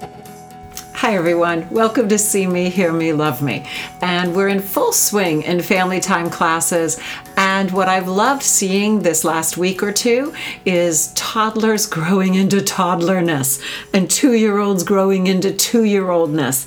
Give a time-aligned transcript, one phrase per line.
[0.00, 1.68] Hi, everyone.
[1.70, 3.66] Welcome to See Me, Hear Me, Love Me.
[4.00, 6.98] And we're in full swing in family time classes.
[7.36, 10.32] And what I've loved seeing this last week or two
[10.64, 13.62] is toddlers growing into toddlerness
[13.92, 16.66] and two year olds growing into two year oldness.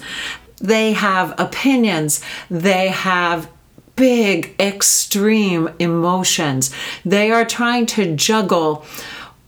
[0.57, 3.49] They have opinions, they have
[3.95, 6.73] big, extreme emotions.
[7.03, 8.85] They are trying to juggle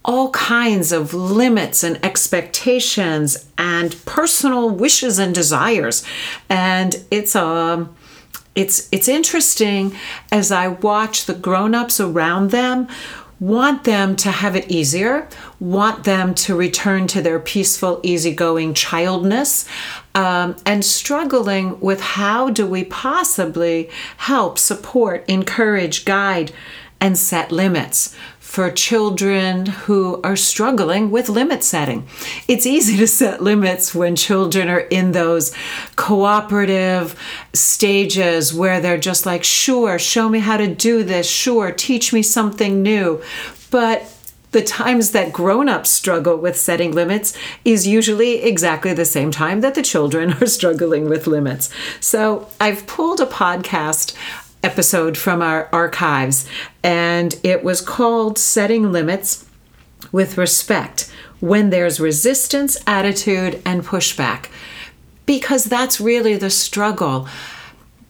[0.09, 6.03] all kinds of limits and expectations and personal wishes and desires.
[6.49, 7.95] And it's um
[8.55, 9.95] it's it's interesting
[10.31, 12.87] as i watch the grown-ups around them
[13.39, 15.27] want them to have it easier
[15.59, 19.69] want them to return to their peaceful easygoing childness
[20.15, 26.51] um, and struggling with how do we possibly help support encourage guide
[26.99, 28.15] and set limits
[28.49, 32.07] for children who are struggling with limit setting.
[32.47, 35.53] It's easy to set limits when children are in those
[35.95, 37.15] cooperative
[37.53, 42.23] stages where they're just like, sure, show me how to do this, sure, teach me
[42.23, 43.21] something new.
[43.69, 44.11] But
[44.49, 49.75] the times that grown-ups struggle with setting limits is usually exactly the same time that
[49.75, 51.69] the children are struggling with limits.
[51.99, 54.15] So, I've pulled a podcast
[54.63, 56.47] episode from our archives,
[56.83, 59.45] and it was called Setting Limits
[60.11, 64.47] with Respect when there's resistance, attitude, and pushback.
[65.25, 67.27] Because that's really the struggle.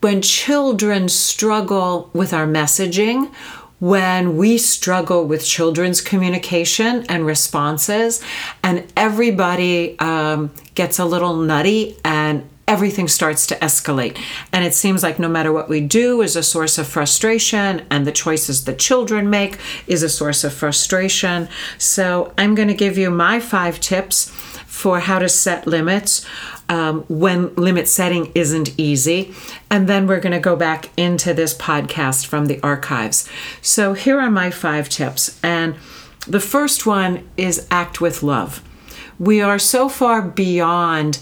[0.00, 3.32] When children struggle with our messaging,
[3.78, 8.22] when we struggle with children's communication and responses,
[8.62, 14.16] and everybody um, gets a little nutty and everything starts to escalate.
[14.52, 18.06] And it seems like no matter what we do is a source of frustration, and
[18.06, 21.48] the choices the children make is a source of frustration.
[21.78, 24.30] So I'm going to give you my five tips
[24.66, 26.24] for how to set limits
[26.68, 29.34] um, when limit setting isn't easy.
[29.68, 33.28] And then we're going to go back into this podcast from the archives.
[33.60, 35.40] So here are my five tips.
[35.42, 35.74] And
[36.28, 38.62] the first one is act with love.
[39.18, 41.18] We are so far beyond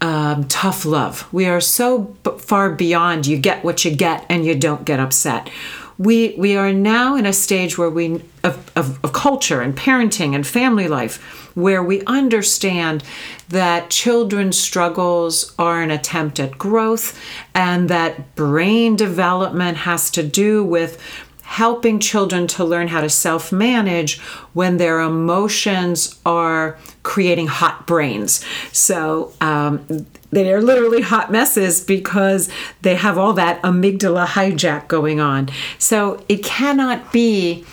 [0.00, 1.30] um, tough love.
[1.32, 5.50] We are so far beyond you get what you get and you don't get upset.
[5.98, 10.34] We, we are now in a stage where we of, of, of culture and parenting
[10.34, 13.04] and family life where we understand
[13.48, 17.20] that children's struggles are an attempt at growth
[17.54, 21.02] and that brain development has to do with
[21.50, 24.20] helping children to learn how to self manage
[24.52, 28.44] when their emotions are creating hot brains.
[28.70, 32.48] So um, they are literally hot messes because
[32.82, 35.50] they have all that amygdala hijack going on.
[35.76, 37.64] So it cannot be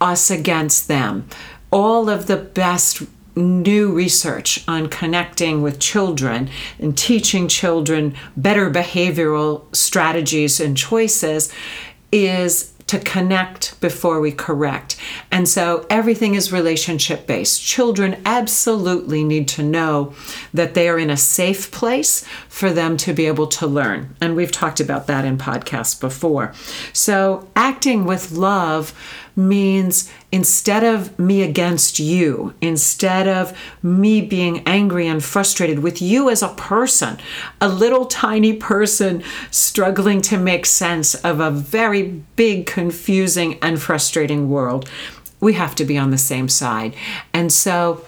[0.00, 1.28] us against them.
[1.70, 3.02] All of the best
[3.36, 6.48] new research on connecting with children
[6.78, 11.52] and teaching children better behavioral strategies and choices
[12.12, 14.96] is to connect before we correct.
[15.30, 17.62] And so everything is relationship based.
[17.62, 20.14] Children absolutely need to know
[20.52, 24.14] that they are in a safe place for them to be able to learn.
[24.20, 26.52] And we've talked about that in podcasts before.
[26.92, 28.94] So acting with love
[29.34, 36.28] means instead of me against you, instead of me being angry and frustrated with you
[36.30, 37.18] as a person,
[37.60, 44.48] a little tiny person struggling to make sense of a very big, confusing, and frustrating
[44.48, 44.88] world,
[45.40, 46.94] we have to be on the same side.
[47.32, 48.04] And so,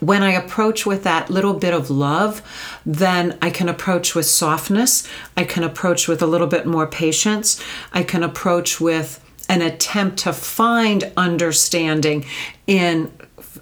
[0.00, 2.42] when I approach with that little bit of love,
[2.84, 5.08] then I can approach with softness.
[5.36, 7.62] I can approach with a little bit more patience.
[7.92, 12.24] I can approach with an attempt to find understanding
[12.66, 13.10] in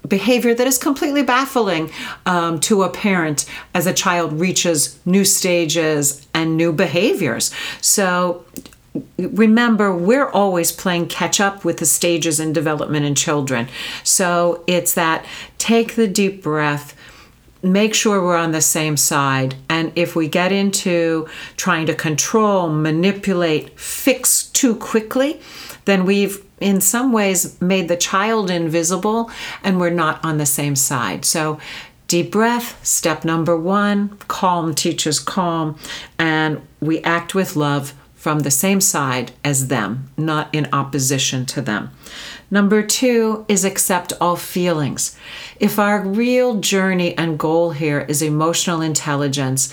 [0.06, 1.90] behavior that is completely baffling
[2.26, 7.52] um, to a parent as a child reaches new stages and new behaviors.
[7.80, 8.44] So
[9.18, 13.68] remember we're always playing catch up with the stages in development in children
[14.02, 15.22] so it's that
[15.58, 16.96] take the deep breath
[17.62, 19.56] make sure we're on the same side.
[19.68, 25.40] And if we get into trying to control, manipulate, fix too quickly,
[25.86, 29.30] then we've in some ways made the child invisible
[29.62, 31.24] and we're not on the same side.
[31.24, 31.58] So
[32.08, 35.78] deep breath, step number one, calm teaches calm,
[36.18, 41.60] and we act with love from the same side as them, not in opposition to
[41.60, 41.90] them.
[42.50, 45.16] Number two is accept all feelings.
[45.60, 49.72] If our real journey and goal here is emotional intelligence,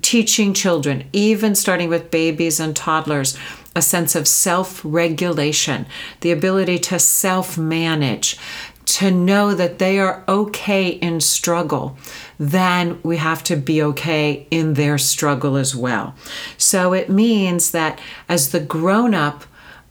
[0.00, 3.38] teaching children, even starting with babies and toddlers,
[3.74, 5.86] a sense of self regulation,
[6.20, 8.38] the ability to self manage,
[8.84, 11.96] to know that they are okay in struggle,
[12.38, 16.14] then we have to be okay in their struggle as well.
[16.58, 19.44] So it means that as the grown up,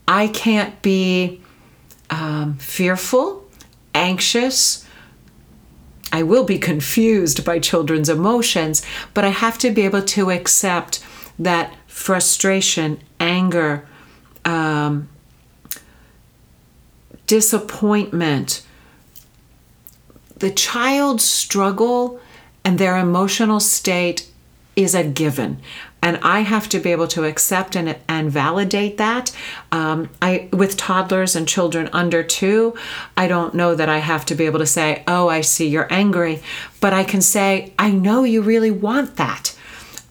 [0.08, 1.42] I can't be
[2.10, 3.48] um, fearful,
[3.96, 4.86] anxious.
[6.12, 11.04] I will be confused by children's emotions, but I have to be able to accept
[11.40, 13.86] that frustration, anger,
[14.44, 15.08] um,
[17.28, 18.66] disappointment,
[20.36, 22.20] the child's struggle
[22.66, 24.30] and their emotional state
[24.76, 25.62] is a given
[26.04, 29.36] and I have to be able to accept and, and validate that.
[29.72, 32.76] Um, I with toddlers and children under two,
[33.16, 35.92] I don't know that I have to be able to say, "Oh, I see you're
[35.94, 36.42] angry,"
[36.80, 39.56] but I can say, "I know you really want that."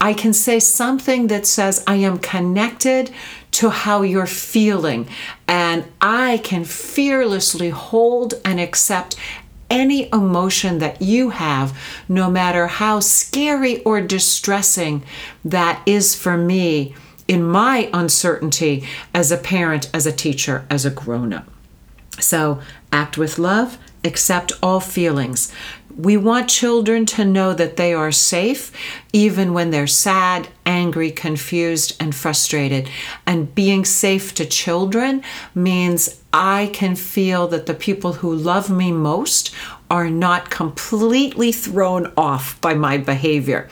[0.01, 3.11] I can say something that says, I am connected
[3.53, 5.09] to how you're feeling,
[5.47, 9.17] and I can fearlessly hold and accept
[9.69, 15.05] any emotion that you have, no matter how scary or distressing
[15.45, 16.95] that is for me
[17.29, 21.49] in my uncertainty as a parent, as a teacher, as a grown up.
[22.19, 22.61] So
[22.93, 25.53] act with love, accept all feelings.
[26.01, 28.73] We want children to know that they are safe
[29.13, 32.89] even when they're sad, angry, confused, and frustrated.
[33.27, 35.23] And being safe to children
[35.55, 39.55] means I can feel that the people who love me most
[39.91, 43.69] are not completely thrown off by my behavior.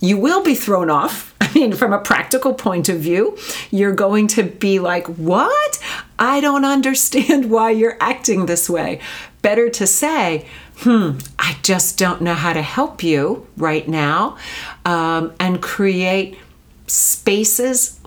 [0.00, 1.34] You will be thrown off.
[1.42, 3.36] I mean, from a practical point of view,
[3.70, 5.78] you're going to be like, What?
[6.18, 9.00] I don't understand why you're acting this way.
[9.42, 10.46] Better to say,
[10.78, 14.36] hmm, I just don't know how to help you right now,
[14.84, 16.38] um, and create
[16.86, 17.98] spaces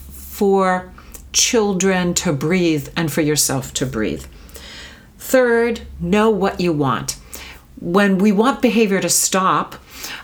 [0.00, 0.92] for
[1.32, 4.26] children to breathe and for yourself to breathe.
[5.18, 7.16] Third, know what you want.
[7.80, 9.76] When we want behavior to stop,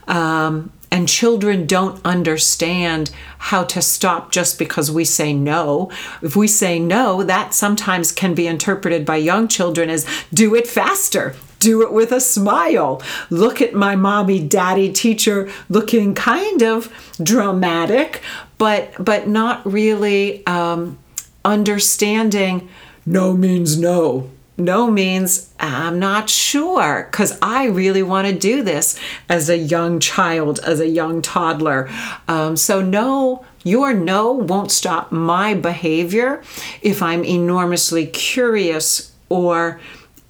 [0.09, 5.91] um, and children don't understand how to stop just because we say no.
[6.21, 10.67] If we say no, that sometimes can be interpreted by young children as do it
[10.67, 13.03] faster, do it with a smile.
[13.31, 16.93] Look at my mommy daddy teacher looking kind of
[17.23, 18.21] dramatic,
[18.59, 20.99] but but not really um,
[21.45, 22.69] understanding
[23.05, 28.99] no means no no means I'm not sure because I really want to do this
[29.29, 31.89] as a young child, as a young toddler.
[32.29, 36.43] Um, so, no, your no won't stop my behavior
[36.83, 39.81] if I'm enormously curious or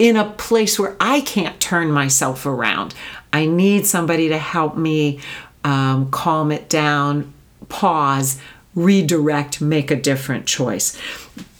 [0.03, 2.93] in a place where I can't turn myself around.
[3.31, 5.21] I need somebody to help me
[5.63, 7.33] um, calm it down,
[7.69, 8.37] pause,
[8.75, 10.99] redirect, make a different choice.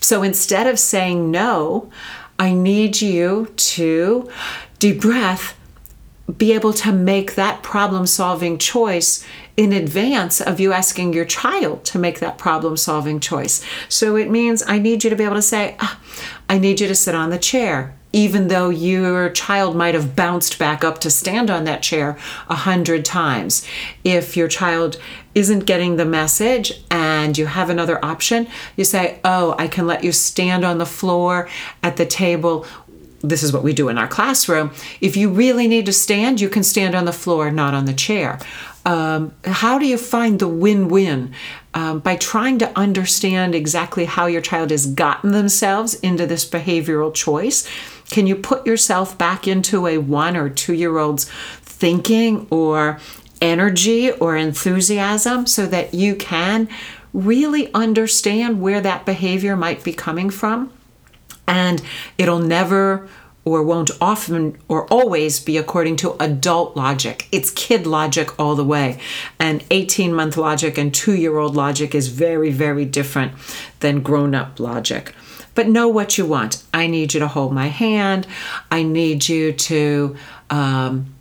[0.02, 1.90] So instead of saying no,
[2.38, 4.30] I need you to
[4.78, 5.58] deep breath,
[6.36, 9.24] be able to make that problem solving choice
[9.56, 13.64] in advance of you asking your child to make that problem solving choice.
[13.88, 15.98] So it means I need you to be able to say, ah,
[16.46, 20.56] I need you to sit on the chair even though your child might have bounced
[20.56, 22.16] back up to stand on that chair
[22.48, 23.66] a hundred times.
[24.04, 24.98] If your child
[25.34, 28.46] isn't getting the message and you have another option,
[28.76, 31.48] you say, Oh, I can let you stand on the floor
[31.82, 32.64] at the table
[33.20, 34.70] this is what we do in our classroom.
[35.00, 37.94] If you really need to stand, you can stand on the floor, not on the
[37.94, 38.38] chair.
[38.84, 41.32] Um, how do you find the win win?
[41.72, 47.14] Um, by trying to understand exactly how your child has gotten themselves into this behavioral
[47.14, 47.66] choice
[48.10, 51.24] can you put yourself back into a one or two year old's
[51.62, 52.98] thinking or
[53.40, 56.68] energy or enthusiasm so that you can
[57.12, 60.72] really understand where that behavior might be coming from?
[61.46, 61.82] And
[62.16, 63.08] it'll never
[63.44, 67.28] or won't often or always be according to adult logic.
[67.30, 68.98] It's kid logic all the way.
[69.38, 73.32] And 18 month logic and two year old logic is very, very different
[73.80, 75.14] than grown up logic
[75.54, 76.62] but know what you want.
[76.72, 78.26] I need you to hold my hand.
[78.70, 80.16] I need you to
[80.50, 81.14] um,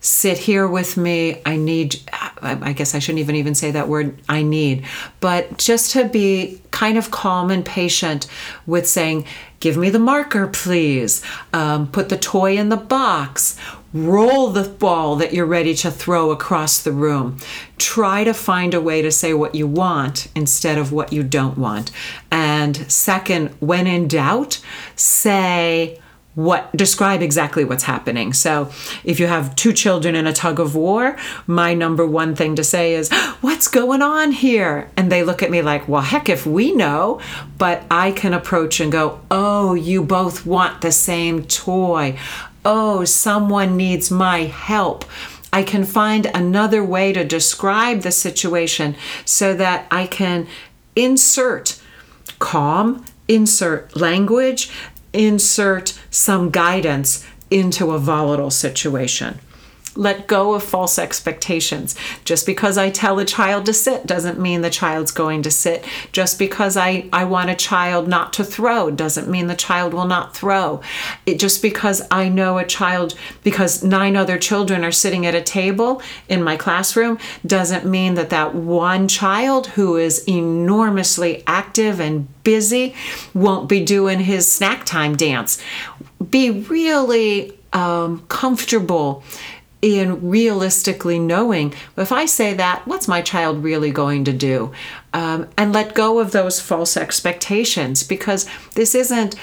[0.00, 1.40] sit here with me.
[1.44, 1.96] I need,
[2.40, 4.84] I guess I shouldn't even even say that word, I need,
[5.20, 8.26] but just to be kind of calm and patient
[8.66, 9.24] with saying,
[9.60, 11.22] give me the marker, please.
[11.52, 13.58] Um, put the toy in the box.
[13.94, 17.38] Roll the ball that you're ready to throw across the room.
[17.78, 21.56] Try to find a way to say what you want instead of what you don't
[21.56, 21.90] want.
[22.30, 24.60] And second, when in doubt,
[24.94, 26.00] say
[26.34, 28.32] what describe exactly what's happening.
[28.32, 28.70] So,
[29.02, 31.16] if you have two children in a tug of war,
[31.48, 35.50] my number one thing to say is, "What's going on here?" And they look at
[35.50, 37.18] me like, "Well, heck if we know."
[37.58, 42.16] But I can approach and go, "Oh, you both want the same toy.
[42.64, 45.04] Oh, someone needs my help."
[45.52, 50.46] I can find another way to describe the situation so that I can
[50.94, 51.80] insert
[52.38, 54.70] calm, insert language,
[55.12, 59.38] insert some guidance into a volatile situation.
[59.98, 61.96] Let go of false expectations.
[62.24, 65.84] Just because I tell a child to sit doesn't mean the child's going to sit.
[66.12, 70.04] Just because I, I want a child not to throw doesn't mean the child will
[70.04, 70.80] not throw.
[71.26, 75.42] It, just because I know a child, because nine other children are sitting at a
[75.42, 82.28] table in my classroom, doesn't mean that that one child who is enormously active and
[82.44, 82.94] busy
[83.34, 85.60] won't be doing his snack time dance.
[86.30, 89.24] Be really um, comfortable
[89.80, 94.72] in realistically knowing if I say that, what's my child really going to do?
[95.12, 99.36] Um, and let go of those false expectations because this isn't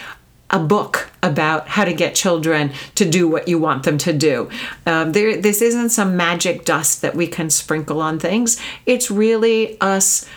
[0.49, 4.49] a book about how to get children to do what you want them to do.
[4.85, 8.59] Um, there, this isn't some magic dust that we can sprinkle on things.
[8.85, 10.27] It's really us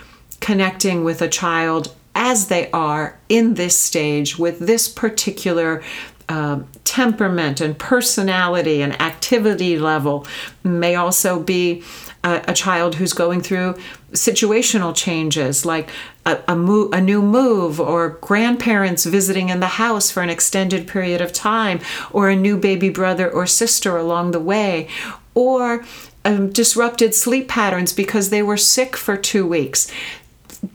[0.41, 5.83] connecting with a child as they are in this stage with this particular
[6.29, 10.27] uh, temperament and personality and activity level
[10.63, 11.83] may also be
[12.25, 13.75] a, a child who's going through
[14.13, 15.91] situational changes like
[16.27, 21.21] a, a, a new move or grandparents visiting in the house for an extended period
[21.21, 21.81] of time
[22.11, 24.89] or a new baby brother or sister along the way
[25.35, 25.85] or
[26.25, 29.91] um, disrupted sleep patterns because they were sick for two weeks.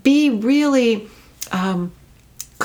[0.01, 1.07] Be really
[1.51, 1.91] um,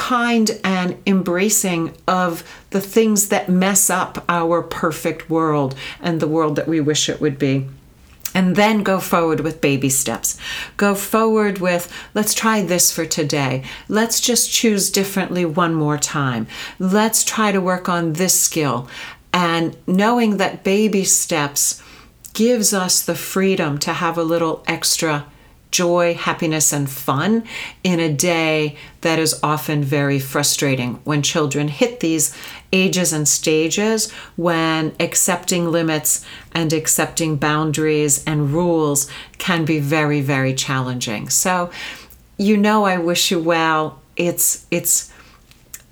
[0.09, 6.57] kind and embracing of the things that mess up our perfect world and the world
[6.57, 7.69] that we wish it would be.
[8.33, 10.39] And then go forward with baby steps.
[10.79, 13.65] Go forward with, let's try this for today.
[13.87, 16.47] Let's just choose differently one more time.
[16.79, 18.89] Let's try to work on this skill.
[19.35, 21.83] And knowing that baby steps
[22.33, 25.27] gives us the freedom to have a little extra
[25.71, 27.45] joy, happiness, and fun
[27.85, 32.35] in a day that is often very frustrating when children hit these
[32.73, 40.55] ages and stages when accepting limits and accepting boundaries and rules can be very, very
[40.55, 41.29] challenging.
[41.29, 41.71] So,
[42.37, 44.01] you know, I wish you well.
[44.17, 45.13] It's, it's,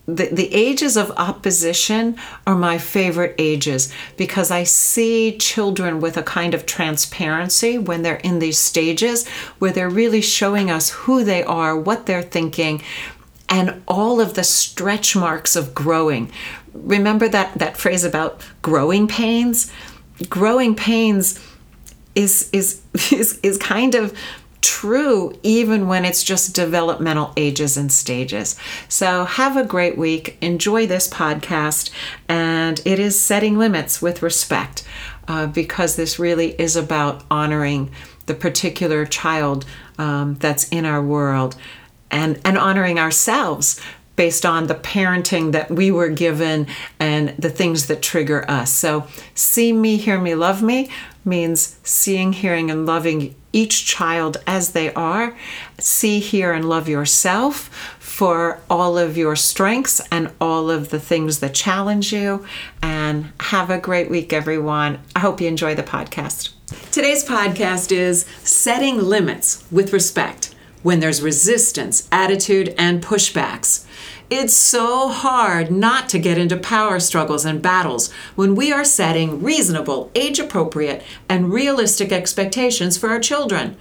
[0.06, 6.22] the, the ages of opposition are my favorite ages because I see children with a
[6.22, 9.26] kind of transparency when they're in these stages
[9.58, 12.82] where they're really showing us who they are, what they're thinking,
[13.48, 16.30] and all of the stretch marks of growing.
[16.72, 19.72] Remember that, that phrase about growing pains?
[20.28, 21.40] Growing pains
[22.14, 22.80] is, is,
[23.12, 24.16] is, is kind of
[24.66, 28.56] true even when it's just developmental ages and stages.
[28.88, 30.36] So, have a great week.
[30.40, 31.90] Enjoy this podcast.
[32.28, 34.84] And it is setting limits with respect
[35.28, 37.92] uh, because this really is about honoring
[38.26, 39.64] the particular child
[39.98, 41.56] um, that's in our world
[42.10, 43.80] and, and honoring ourselves
[44.16, 46.66] based on the parenting that we were given
[46.98, 48.72] and the things that trigger us.
[48.72, 49.06] So,
[49.36, 50.90] see me, hear me, love me
[51.26, 55.36] means seeing, hearing, and loving each child as they are.
[55.78, 57.68] See, hear, and love yourself
[57.98, 62.46] for all of your strengths and all of the things that challenge you.
[62.82, 65.00] And have a great week, everyone.
[65.14, 66.52] I hope you enjoy the podcast.
[66.90, 73.84] Today's podcast is Setting Limits with Respect when there's resistance, attitude, and pushbacks.
[74.28, 79.40] It's so hard not to get into power struggles and battles when we are setting
[79.40, 83.76] reasonable, age appropriate, and realistic expectations for our children.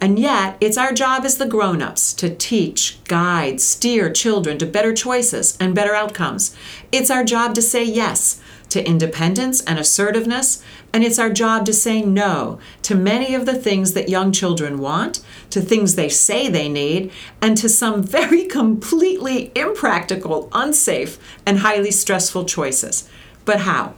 [0.00, 4.66] And yet, it's our job as the grown ups to teach, guide, steer children to
[4.66, 6.56] better choices and better outcomes.
[6.90, 8.40] It's our job to say yes
[8.70, 10.62] to independence and assertiveness,
[10.92, 14.78] and it's our job to say no to many of the things that young children
[14.78, 15.20] want,
[15.50, 21.90] to things they say they need, and to some very completely impractical, unsafe, and highly
[21.90, 23.08] stressful choices.
[23.44, 23.94] But how?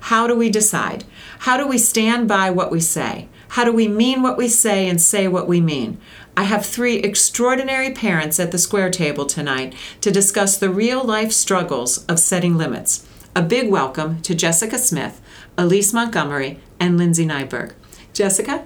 [0.00, 1.04] How do we decide?
[1.40, 3.28] How do we stand by what we say?
[3.50, 5.98] How do we mean what we say and say what we mean?
[6.36, 11.32] I have three extraordinary parents at the square table tonight to discuss the real life
[11.32, 13.06] struggles of setting limits.
[13.34, 15.20] A big welcome to Jessica Smith,
[15.58, 17.72] Elise Montgomery, and Lindsay Nyberg.
[18.12, 18.64] Jessica,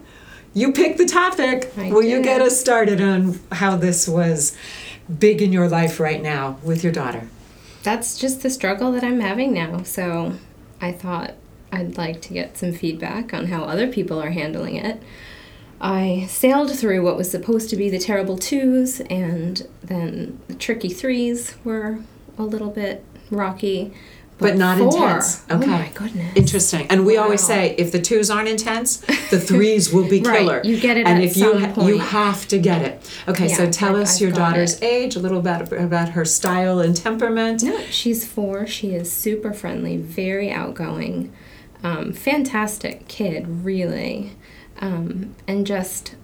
[0.54, 1.72] you picked the topic.
[1.76, 2.10] I Will did.
[2.10, 4.56] you get us started on how this was
[5.18, 7.28] big in your life right now with your daughter?
[7.82, 9.82] that's just the struggle that I'm having now.
[9.84, 10.34] So
[10.80, 11.34] I thought
[11.72, 15.02] I'd like to get some feedback on how other people are handling it.
[15.80, 20.90] I sailed through what was supposed to be the terrible twos, and then the tricky
[20.90, 22.00] threes were
[22.36, 23.94] a little bit rocky.
[24.40, 25.42] But not four, intense.
[25.50, 25.64] Okay.
[25.64, 26.32] Oh my goodness.
[26.34, 26.86] Interesting.
[26.88, 28.96] And we always say if the twos aren't intense,
[29.30, 30.38] the threes will be Right.
[30.38, 30.60] killer.
[30.64, 33.20] You get it and if you you have to get it.
[33.28, 34.84] Okay, so tell I- us I've your daughter's it.
[34.84, 37.62] age, a little about about her style and temperament.
[37.62, 38.66] No, she's four.
[38.66, 41.32] She is super friendly, very outgoing,
[41.82, 44.32] um, fantastic kid, really,
[44.80, 46.14] um, and just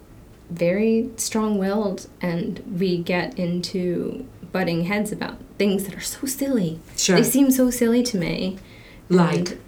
[0.50, 2.08] very strong willed.
[2.22, 4.26] And we get into
[4.56, 6.80] butting heads about things that are so silly.
[6.96, 7.16] Sure.
[7.16, 8.58] They seem so silly to me.
[9.10, 9.50] Like?
[9.50, 9.60] And,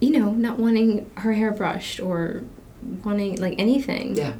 [0.00, 2.42] you know, not wanting her hair brushed or
[3.04, 4.16] wanting like anything.
[4.16, 4.32] Yeah.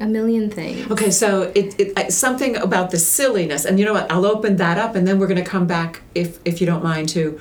[0.00, 0.90] A million things.
[0.90, 4.10] Okay, so it, it something about the silliness, and you know what?
[4.10, 6.82] I'll open that up, and then we're going to come back, if if you don't
[6.82, 7.38] mind, to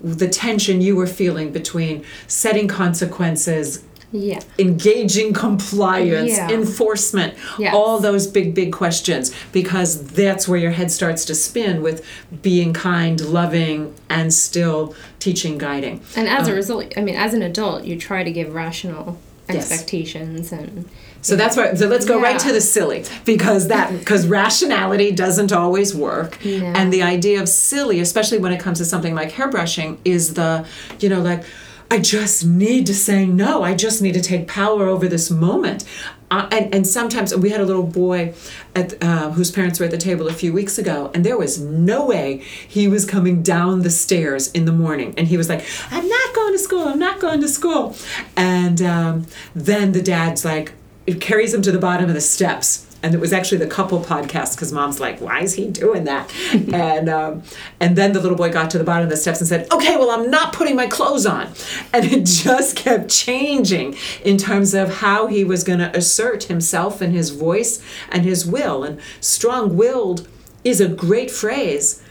[0.00, 4.40] the tension you were feeling between setting consequences, Yeah.
[4.58, 6.48] engaging compliance, Yeah.
[6.50, 7.74] enforcement, Yes.
[7.74, 12.02] all those big, big questions, because that's where your head starts to spin with
[12.42, 16.00] being kind, loving, and still teaching, guiding.
[16.16, 19.18] And as a Um, result, I mean, as an adult, you try to give rational
[19.48, 19.70] Yes.
[19.70, 20.86] expectations and.
[21.20, 21.74] So that's why.
[21.74, 26.66] So let's go right to the silly because that because rationality doesn't always work, No.
[26.76, 30.64] and the idea of silly, especially when it comes to something like hairbrushing, is the
[31.00, 31.42] you know like.
[31.90, 33.62] I just need to say no.
[33.62, 35.84] I just need to take power over this moment.
[36.30, 38.34] Uh, and, and sometimes we had a little boy
[38.74, 41.58] at, uh, whose parents were at the table a few weeks ago, and there was
[41.58, 45.14] no way he was coming down the stairs in the morning.
[45.16, 46.86] And he was like, I'm not going to school.
[46.86, 47.96] I'm not going to school.
[48.36, 50.72] And um, then the dad's like,
[51.06, 54.00] it carries him to the bottom of the steps and it was actually the couple
[54.00, 56.32] podcast because mom's like why is he doing that?
[56.78, 57.42] And um,
[57.80, 59.96] and then the little boy got to the bottom of the steps and said okay
[59.96, 61.48] well i'm not putting my clothes on.
[61.92, 67.00] And it just kept changing in terms of how he was going to assert himself
[67.00, 68.84] and his voice and his will.
[68.84, 70.28] And strong-willed
[70.64, 72.02] is a great phrase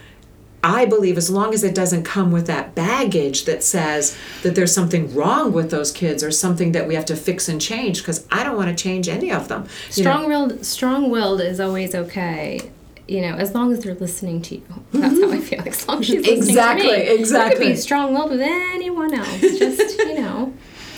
[0.70, 4.74] I believe as long as it doesn't come with that baggage that says that there's
[4.74, 8.28] something wrong with those kids or something that we have to fix and change, because
[8.30, 9.68] I don't want to change any of them.
[9.90, 12.70] Strong-willed, strong-willed is always okay.
[13.08, 14.68] You know, as long as they're listening to you.
[14.92, 15.40] That's how I mm-hmm.
[15.40, 15.64] feel.
[15.66, 17.06] As long as she's listening Exactly, to me.
[17.12, 17.58] You exactly.
[17.58, 19.40] could be strong-willed with anyone else.
[19.40, 20.54] Just you know,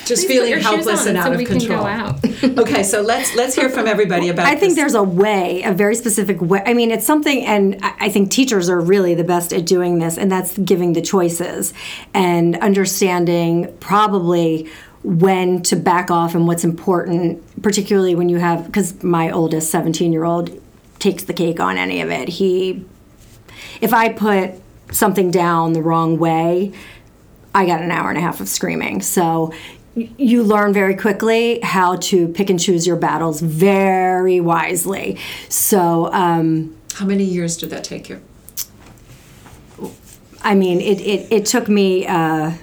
[0.10, 1.80] just please feeling helpless and out so of control.
[1.80, 2.24] Go out.
[2.60, 4.46] okay, so let's let's hear from everybody about.
[4.46, 4.76] I think this.
[4.76, 6.62] there's a way, a very specific way.
[6.66, 10.00] I mean, it's something, and I I think teachers are really the best at doing
[10.00, 11.74] this, and that's giving the choices
[12.14, 14.70] and understanding probably
[15.04, 20.12] when to back off and what's important, particularly when you have, because my oldest 17
[20.12, 20.50] year old
[21.00, 22.28] takes the cake on any of it.
[22.28, 22.86] He,
[23.80, 24.52] if I put
[24.92, 26.74] something down the wrong way,
[27.54, 29.02] I got an hour and a half of screaming.
[29.02, 29.58] So y-
[30.18, 35.18] you learn very quickly how to pick and choose your battles very wisely.
[35.50, 38.22] So, um, How many years did that take you?
[40.42, 42.54] I mean, it, it, it took me uh,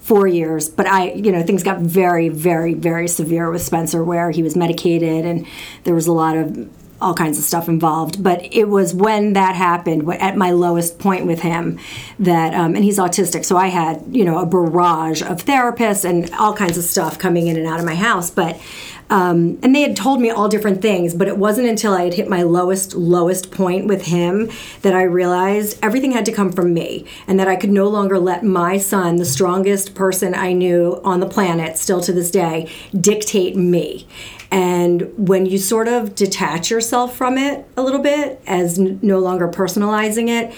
[0.00, 4.30] four years, but I, you know, things got very, very, very severe with Spencer where
[4.30, 5.46] he was medicated and
[5.82, 8.22] there was a lot of all kinds of stuff involved.
[8.22, 11.78] But it was when that happened, at my lowest point with him,
[12.18, 16.30] that, um, and he's autistic, so I had, you know, a barrage of therapists and
[16.34, 18.30] all kinds of stuff coming in and out of my house.
[18.30, 18.60] But,
[19.08, 22.14] um, and they had told me all different things, but it wasn't until I had
[22.14, 24.50] hit my lowest, lowest point with him
[24.82, 28.18] that I realized everything had to come from me and that I could no longer
[28.18, 32.68] let my son, the strongest person I knew on the planet still to this day,
[32.98, 34.08] dictate me.
[34.50, 39.18] And when you sort of detach yourself from it a little bit, as n- no
[39.18, 40.54] longer personalizing it,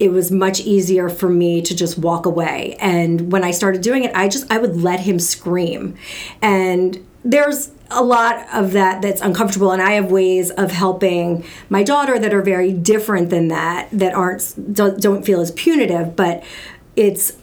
[0.00, 2.76] it was much easier for me to just walk away.
[2.80, 5.96] And when I started doing it, I just I would let him scream.
[6.40, 11.82] And there's a lot of that that's uncomfortable and I have ways of helping my
[11.82, 16.42] daughter that are very different than that that aren't don't, don't feel as punitive, but
[16.96, 17.36] it's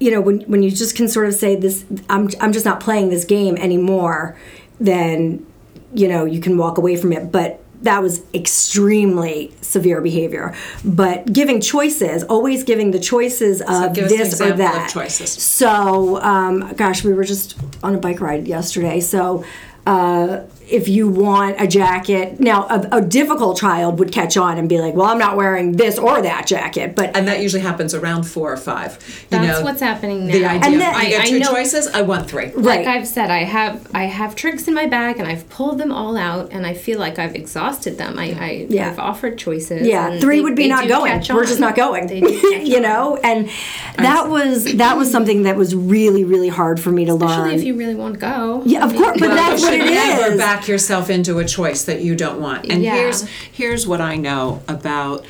[0.00, 2.80] you know when when you just can sort of say this I'm I'm just not
[2.80, 4.36] playing this game anymore,
[4.80, 5.46] then
[5.94, 10.54] you know you can walk away from it, but that was extremely severe behavior.
[10.84, 14.90] But giving choices, always giving the choices of an this or that.
[14.90, 15.30] choices.
[15.30, 19.00] So, um, gosh, we were just on a bike ride yesterday.
[19.00, 19.44] So,
[19.88, 22.38] uh, if you want a jacket.
[22.40, 25.72] Now, a, a difficult child would catch on and be like, "Well, I'm not wearing
[25.72, 28.98] this or that jacket." But and that usually happens around four or five.
[29.30, 30.32] You That's know, what's happening now.
[30.32, 31.86] The idea And of, then- I get I- I two know- choices.
[31.88, 32.46] I want three.
[32.46, 32.84] Right.
[32.84, 35.90] Like I've said, I have I have tricks in my bag, and I've pulled them
[35.92, 38.18] all out, and I feel like I've exhausted them.
[38.18, 38.90] I, I Yeah.
[38.90, 39.86] I've offered choices.
[39.86, 41.22] yeah, and three they- would be not going.
[41.30, 42.06] We're just not going.
[42.06, 43.48] They do catch you know, and
[43.96, 47.50] that was that was something that was really really hard for me to learn.
[47.50, 48.62] If you really want to go.
[48.66, 50.38] yeah, of course, but Well, that's what should it never is.
[50.58, 52.70] Back yourself into a choice that you don't want.
[52.70, 52.94] And Yeah.
[52.94, 55.24] here's here's what I know about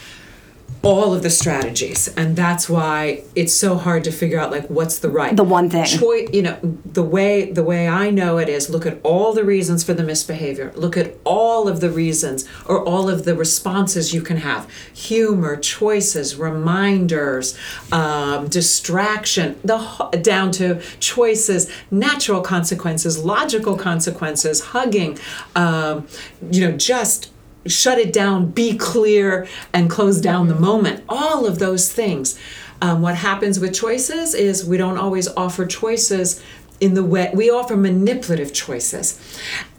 [0.83, 5.01] all of the strategies, and that's why it's so hard to figure out like what's
[5.01, 5.85] the right The one thing.
[5.85, 6.29] choice.
[6.33, 9.83] You know, the way the way I know it is look at all the reasons
[9.83, 10.73] for the misbehavior.
[10.77, 15.57] Look at all of the reasons or all of the responses you can have: humor,
[15.57, 17.59] choices, reminders,
[17.91, 19.79] um, distraction, the
[20.23, 25.19] down to choices, natural consequences, logical consequences, hugging.
[25.57, 26.07] Um,
[26.51, 27.33] you know, just
[27.66, 31.05] shut it down, be clear, and close down the moment.
[31.09, 32.38] All of those things.
[32.81, 36.42] Um, what happens with choices is we don't always offer choices
[36.81, 39.18] in the way we offer manipulative choices.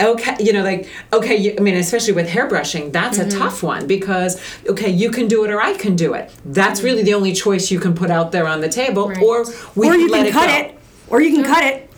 [0.01, 3.87] Okay, you know, like okay, you, I mean, especially with hairbrushing, that's a tough one
[3.87, 6.29] because okay, you can do it or I can do it.
[6.43, 9.21] That's really the only choice you can put out there on the table, Right.
[9.23, 10.55] or we or you can it cut go.
[10.57, 11.88] it, or you can cut it.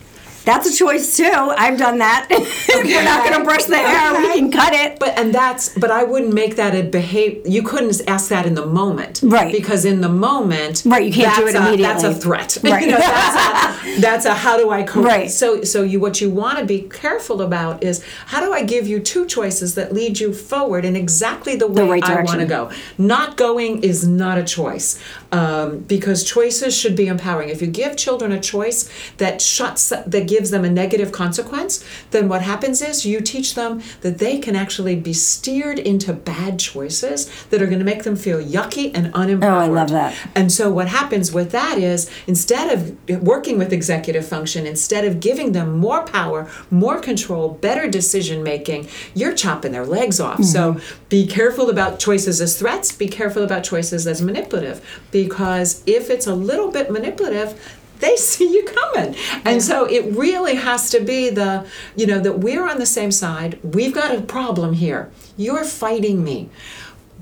[0.44, 1.24] That's a choice too.
[1.32, 2.26] I've done that.
[2.30, 4.98] if we're not going to brush the hair, we can cut it.
[4.98, 7.46] But and that's but I wouldn't make that a behave.
[7.46, 9.52] You couldn't ask that in the moment, Right.
[9.52, 12.82] Because in the moment, Right, you can't do it a- That's a threat, Right.
[12.84, 15.06] You know, that's, a, that's a how do I correct?
[15.08, 15.30] Right.
[15.30, 18.86] So so you what you want to be careful about is how do I give
[18.86, 22.46] you two choices that lead you forward in exactly the way right I want to
[22.46, 22.70] go.
[22.98, 24.98] Not going is not a choice
[25.32, 27.48] um, because choices should be empowering.
[27.48, 32.28] If you give children a choice that shuts that gives them a negative consequence, then
[32.28, 37.30] what happens is you teach them that they can actually be steered into bad choices
[37.46, 39.44] that are going to make them feel yucky and unempowered.
[39.44, 40.14] Oh, I love that.
[40.34, 45.20] And so what happens with that is instead of working with executive function, instead of
[45.20, 50.44] giving them more power, more control, better decision making, you're chopping their legs off.
[50.44, 50.80] So
[51.12, 56.26] be careful about choices as threats, be careful about choices as manipulative because if it's
[56.26, 59.14] a little bit manipulative, they see you coming.
[59.44, 63.12] And so it really has to be the, you know, that we're on the same
[63.12, 63.58] side.
[63.62, 65.10] We've got a problem here.
[65.36, 66.48] You're fighting me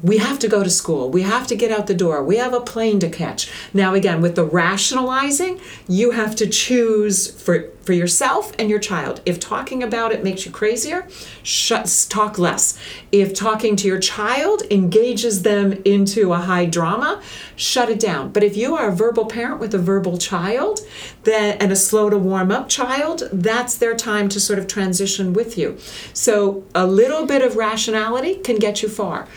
[0.03, 1.11] we have to go to school.
[1.11, 2.25] We have to get out the door.
[2.25, 3.51] We have a plane to catch.
[3.75, 9.21] Now, again, with the rationalizing, you have to choose for, for yourself and your child.
[9.27, 11.07] If talking about it makes you crazier,
[11.43, 12.79] shut, talk less.
[13.13, 17.21] If talking to your child engages them into a high drama,
[17.57, 18.31] shut it down.
[18.33, 20.81] But if you are a verbal parent with a verbal child
[21.25, 25.35] then, and a slow to warm up child, that's their time to sort of transition
[25.35, 25.77] with you.
[26.15, 29.29] So a little bit of rationality can get you far.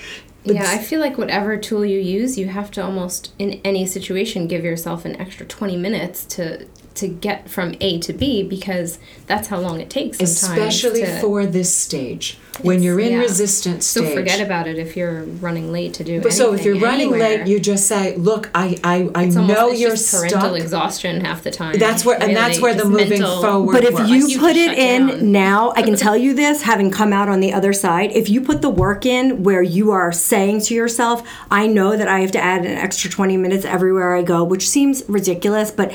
[0.45, 4.47] Yeah, I feel like whatever tool you use, you have to almost in any situation
[4.47, 9.47] give yourself an extra 20 minutes to to get from A to B because that's
[9.47, 10.43] how long it takes sometimes.
[10.75, 13.17] especially to- for this stage when you're in yeah.
[13.17, 14.06] resistant stage.
[14.10, 17.10] So forget about it if you're running late to do But so if you're running
[17.13, 17.39] anywhere.
[17.39, 20.39] late, you just say, "Look, I I, I It's almost- know it's you're just parental
[20.41, 21.79] stuck." exhaustion half the time.
[21.79, 23.73] That's where and that's really, where the just moving mental- forward.
[23.73, 24.10] But if works.
[24.12, 25.32] you You put can it shut in down.
[25.32, 28.39] now, I can tell you this, having come out on the other side, if you
[28.41, 32.32] put the work in where you are saying to yourself, I know that I have
[32.34, 35.91] to add an extra 20 minutes everywhere I go, which seems ridiculous, but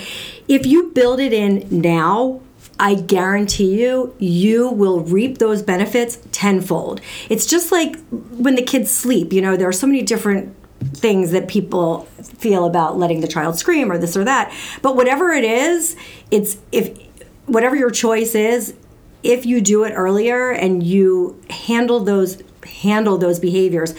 [0.48, 2.40] if you build it in now,
[2.80, 7.00] I guarantee you, you will reap those benefits tenfold.
[7.28, 10.54] It's just like when the kids sleep, you know, there are so many different
[10.94, 14.52] things that people feel about letting the child scream or this or that.
[14.80, 15.96] But whatever it is,
[16.30, 16.96] it's if
[17.46, 18.74] whatever your choice is,
[19.24, 23.92] if you do it earlier and you handle those handle those behaviors,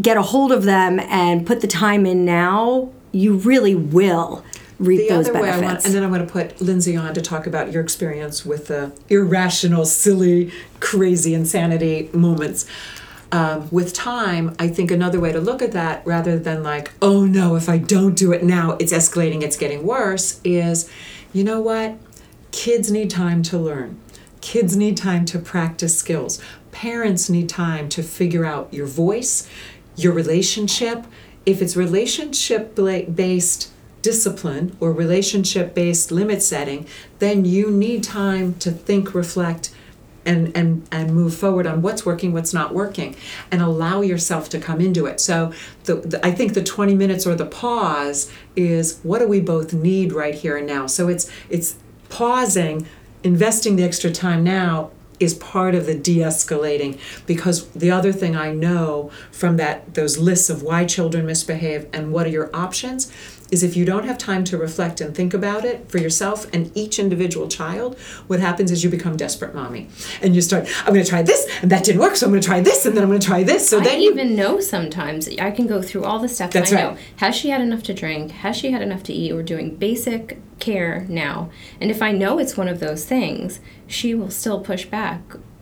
[0.00, 4.44] get a hold of them and put the time in now, you really will
[4.78, 7.14] reap the those other way I want, and then I want to put Lindsay on
[7.14, 12.66] to talk about your experience with the irrational, silly, crazy insanity moments.
[13.30, 17.26] Um, with time, I think another way to look at that, rather than like, oh
[17.26, 20.90] no, if I don't do it now, it's escalating, it's getting worse, is,
[21.34, 21.98] you know what?
[22.52, 24.00] Kids need time to learn.
[24.40, 26.40] Kids need time to practice skills.
[26.72, 29.46] Parents need time to figure out your voice,
[29.94, 31.04] your relationship.
[31.44, 33.70] If it's relationship based
[34.08, 36.86] discipline or relationship based limit setting,
[37.18, 39.70] then you need time to think, reflect,
[40.24, 43.14] and, and, and move forward on what's working, what's not working,
[43.50, 45.20] and allow yourself to come into it.
[45.20, 45.52] So,
[45.84, 49.74] the, the, I think the 20 minutes or the pause is what do we both
[49.74, 50.86] need right here and now?
[50.86, 51.76] So, it's, it's
[52.08, 52.86] pausing,
[53.22, 54.90] investing the extra time now
[55.20, 60.48] is part of the de-escalating because the other thing I know from that those lists
[60.48, 63.12] of why children misbehave and what are your options
[63.50, 66.70] is if you don't have time to reflect and think about it for yourself and
[66.76, 69.88] each individual child, what happens is you become desperate mommy.
[70.20, 72.42] And you start, I'm going to try this, and that didn't work, so I'm going
[72.42, 73.68] to try this, and then I'm going to try this.
[73.68, 74.10] So I then you.
[74.10, 76.52] even know sometimes I can go through all the steps.
[76.54, 76.98] That's and I know right.
[77.16, 78.30] has she had enough to drink?
[78.32, 79.32] Has she had enough to eat?
[79.32, 84.14] We're doing basic care now, and if I know it's one of those things, she
[84.14, 85.20] will still push back.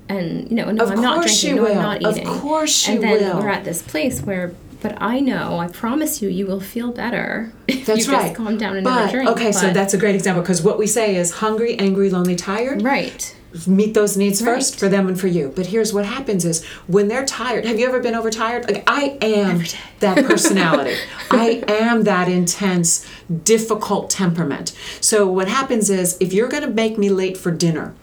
[0.08, 1.56] And you know, no, Of I'm not drinking.
[1.56, 1.72] no, will.
[1.72, 2.28] I'm not eating.
[2.28, 3.04] Of course she will.
[3.04, 3.42] and then will.
[3.42, 7.52] we're at this place where, but I know, I promise you, you will feel better
[7.68, 8.22] if That's you right.
[8.26, 9.30] just calm down and but, never drink.
[9.30, 12.82] Okay, so that's a great example because what we say is hungry, angry, lonely, tired.
[12.82, 13.34] right.
[13.66, 15.50] meet those needs first for them and for you.
[15.56, 18.68] But here's what happens is when they're tired, have you ever been overtired?
[18.68, 19.62] Like I am
[20.00, 20.96] that personality.
[21.30, 23.06] I am that intense,
[23.44, 24.72] difficult temperament.
[25.00, 27.94] So what happens is if you're going to make me late for dinner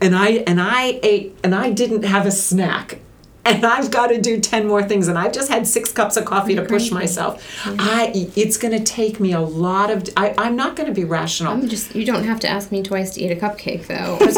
[0.00, 3.00] and I and I ate and I didn't have a snack
[3.44, 6.24] and I've got to do 10 more things and I've just had 6 cups of
[6.24, 7.42] coffee to push myself.
[7.66, 11.04] I it's going to take me a lot of I I'm not going to be
[11.04, 11.52] rational.
[11.52, 11.94] I'm just.
[11.94, 14.18] You don't have to ask me twice to eat a cupcake, though.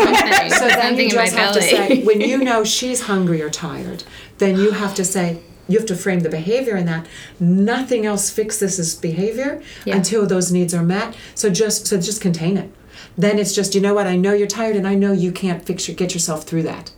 [0.54, 4.04] So then you just have to say when you know she's hungry or tired
[4.38, 7.06] then you have to say you have to frame the behavior in that
[7.40, 9.96] nothing else fixes this behavior Yeah.
[9.96, 12.70] until those needs are met so just so just contain it
[13.16, 15.64] then it's just you know what i know you're tired and i know you can't
[15.64, 16.90] fix your, get yourself through that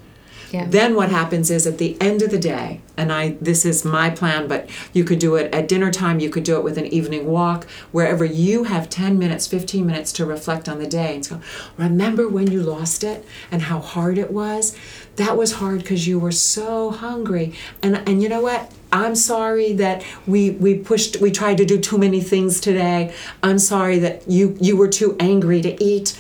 [0.51, 0.67] yeah.
[0.69, 4.11] then what happens is at the end of the day, and I this is my
[4.11, 6.87] plan, but you could do it at dinner time, you could do it with an
[6.87, 11.29] evening walk, wherever you have 10 minutes, 15 minutes to reflect on the day and
[11.29, 11.41] go,
[11.77, 14.77] remember when you lost it and how hard it was?
[15.17, 17.55] That was hard because you were so hungry.
[17.83, 18.73] And and you know what?
[18.93, 23.13] I'm sorry that we we pushed we tried to do too many things today.
[23.43, 26.19] I'm sorry that you you were too angry to eat.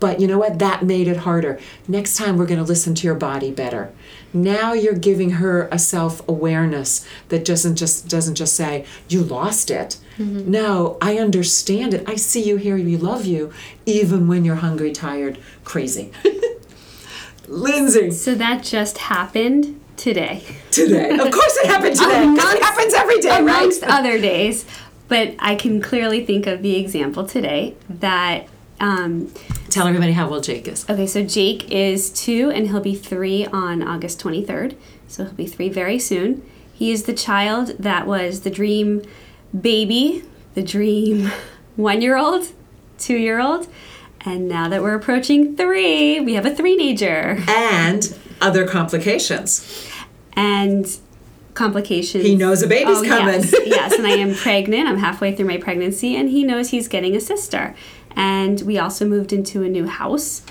[0.00, 0.58] But you know what?
[0.58, 1.60] That made it harder.
[1.86, 3.92] Next time we're going to listen to your body better.
[4.32, 9.98] Now you're giving her a self-awareness that doesn't just doesn't just say you lost it.
[10.18, 12.06] No, I understand it.
[12.08, 12.76] I see you here.
[12.76, 13.52] We love you
[13.86, 16.12] even when you're hungry, tired, crazy.
[17.48, 20.44] Lindsay, So that just happened today.
[20.70, 21.10] today.
[21.10, 22.24] Of course it happened today.
[22.36, 23.58] 'cause it happens every day, right?
[23.58, 24.64] Amongst other days.
[25.08, 28.46] But I can clearly think of the example today that
[28.78, 29.32] um,
[29.70, 30.88] Tell everybody how old Jake is.
[30.90, 34.76] Okay, so Jake is two and he'll be three on August 23rd.
[35.06, 36.42] So he'll be three very soon.
[36.74, 39.02] He is the child that was the dream
[39.58, 41.30] baby, the dream
[41.76, 42.48] one year old,
[42.98, 43.68] two year old,
[44.22, 47.42] and now that we're approaching three, we have a three-nager.
[47.48, 49.88] And other complications.
[50.34, 50.86] And
[51.54, 52.24] complications.
[52.24, 53.40] He knows a baby's Oh, coming.
[53.42, 54.88] Yes, yes, and I am pregnant.
[54.88, 57.74] I'm halfway through my pregnancy, and he knows he's getting a sister.
[58.16, 60.42] And we also moved into a new house.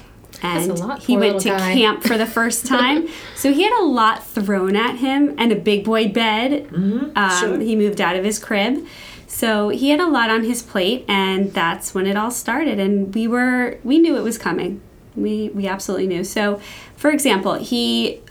[0.41, 1.73] And a lot, he went to guy.
[1.73, 3.09] camp for the first time.
[3.35, 6.69] so he had a lot thrown at him and a big boy bed.
[6.73, 7.59] um, sure.
[7.59, 8.85] He moved out of his crib.
[9.27, 12.79] So he had a lot on his plate, and that's when it all started.
[12.79, 14.81] And we were, we knew it was coming.
[15.15, 16.23] We, we absolutely knew.
[16.23, 16.59] So,
[16.95, 18.21] for example, he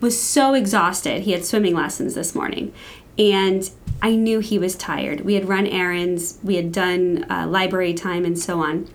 [0.00, 1.22] was so exhausted.
[1.22, 2.72] He had swimming lessons this morning,
[3.18, 3.68] and
[4.02, 5.22] I knew he was tired.
[5.22, 8.88] We had run errands, we had done uh, library time, and so on.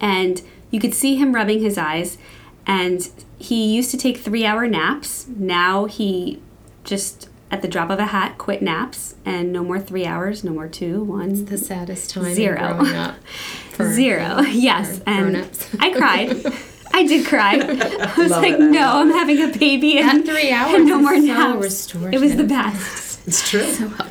[0.00, 2.18] And you could see him rubbing his eyes.
[2.66, 5.26] And he used to take three hour naps.
[5.28, 6.42] Now he
[6.82, 10.52] just, at the drop of a hat, quit naps and no more three hours, no
[10.52, 12.70] more two, one, the saddest time Zero.
[12.70, 13.16] in growing up.
[13.70, 14.40] for- Zero.
[14.40, 14.98] Yes.
[14.98, 15.36] for And.
[15.78, 16.52] I cried.
[16.92, 17.54] I did cry.
[17.60, 18.60] I was Love like, it.
[18.60, 21.62] no, I'm having a baby and, That three hours and no more so naps.
[21.62, 22.14] restorative.
[22.14, 23.05] It was the best.
[23.26, 23.66] It's true.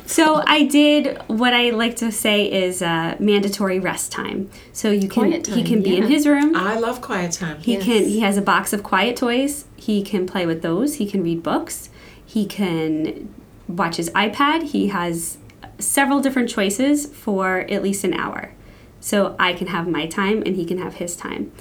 [0.06, 4.50] So I did what I like to say is uh, mandatory rest time.
[4.72, 6.54] So you can Quiet he can be in his room.
[6.54, 7.58] I love quiet time.
[7.60, 7.84] He Yes.
[7.84, 9.64] can he has a box of quiet toys.
[9.76, 10.96] He can play with those.
[10.96, 11.88] He can read books.
[12.24, 13.32] He can
[13.66, 14.64] watch his iPad.
[14.64, 15.38] He has
[15.78, 18.52] several different choices for at least an hour.
[19.00, 21.52] So I can have my time and he can have his time.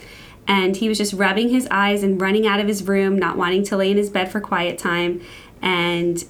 [0.47, 3.63] And he was just rubbing his eyes and running out of his room, not wanting
[3.65, 5.21] to lay in his bed for quiet time.
[5.61, 6.23] And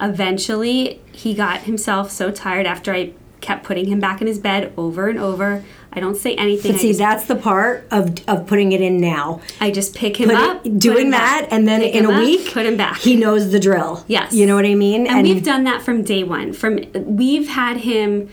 [0.00, 4.72] eventually he got himself so tired after I kept putting him back in his bed
[4.76, 5.64] over and over.
[5.92, 6.72] I don't say anything.
[6.72, 9.40] But see, just that's the part of, of putting it in now.
[9.60, 11.52] I just pick him Put up, it, doing that, back.
[11.52, 12.98] and then in a up, week, put him back.
[12.98, 14.04] He knows the drill.
[14.06, 14.34] Yes.
[14.34, 15.06] You know what I mean?
[15.06, 16.52] and, we've done that from day one.
[16.52, 18.28] From we've had him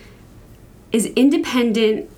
[0.91, 2.09] as independent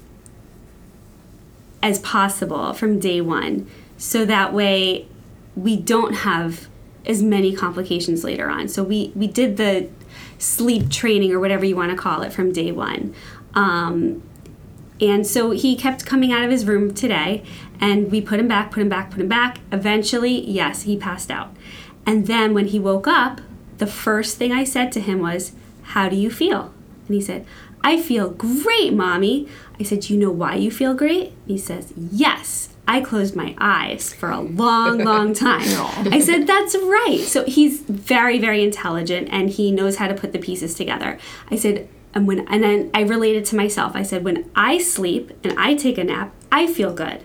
[1.83, 5.07] as possible from day one, so that way
[5.55, 6.67] we don't have
[7.07, 8.67] as many complications later on.
[8.67, 9.89] So we we did the
[10.37, 13.13] sleep training or whatever you want to call it from day one.
[13.53, 14.21] Um,
[15.01, 17.43] And so he kept coming out of his room today,
[17.81, 19.57] and we put him back, put him back, put him back.
[19.69, 21.49] Eventually, yes, he passed out.
[22.05, 23.41] And then when he woke up,
[23.77, 25.51] the first thing I said to him was,
[25.93, 26.73] How do you feel?
[27.07, 27.45] And he said,
[27.83, 29.47] I feel great, mommy.
[29.79, 31.33] I said, Do you know why you feel great?
[31.45, 32.69] He says, Yes.
[32.87, 35.61] I closed my eyes for a long, long time.
[36.11, 37.21] I said, That's right.
[37.21, 41.17] So he's very, very intelligent and he knows how to put the pieces together.
[41.49, 43.93] I said, and when and then I related to myself.
[43.95, 47.23] I said, when I sleep and I take a nap, I feel good.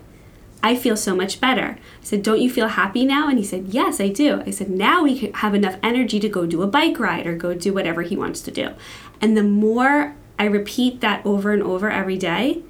[0.63, 1.79] I feel so much better.
[2.01, 3.29] I said, Don't you feel happy now?
[3.29, 4.43] And he said, Yes, I do.
[4.43, 7.55] I said, Now we have enough energy to go do a bike ride or go
[7.55, 8.71] do whatever he wants to do.
[9.21, 12.63] And the more I repeat that over and over every day,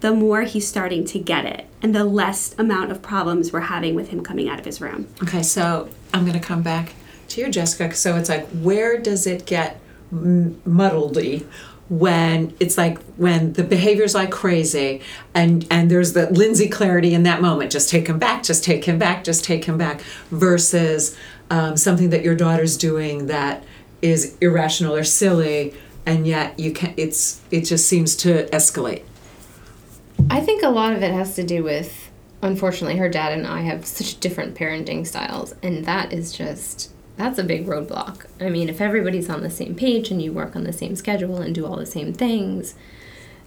[0.00, 3.94] the more he's starting to get it and the less amount of problems we're having
[3.94, 5.06] with him coming out of his room.
[5.22, 6.94] Okay, so I'm going to come back
[7.28, 7.94] to you, Jessica.
[7.94, 9.80] So it's like, where does it get
[10.12, 11.46] muddledy
[11.88, 15.00] when it's like when the behavior's like crazy
[15.34, 18.84] and and there's the Lindsay clarity in that moment just take him back just take
[18.84, 21.16] him back just take him back versus
[21.50, 23.64] um, something that your daughter's doing that
[24.02, 25.74] is irrational or silly
[26.06, 29.02] and yet you can it's it just seems to escalate
[30.30, 33.62] I think a lot of it has to do with, unfortunately, her dad and I
[33.62, 38.24] have such different parenting styles, and that is just that's a big roadblock.
[38.40, 41.38] I mean, if everybody's on the same page and you work on the same schedule
[41.38, 42.74] and do all the same things,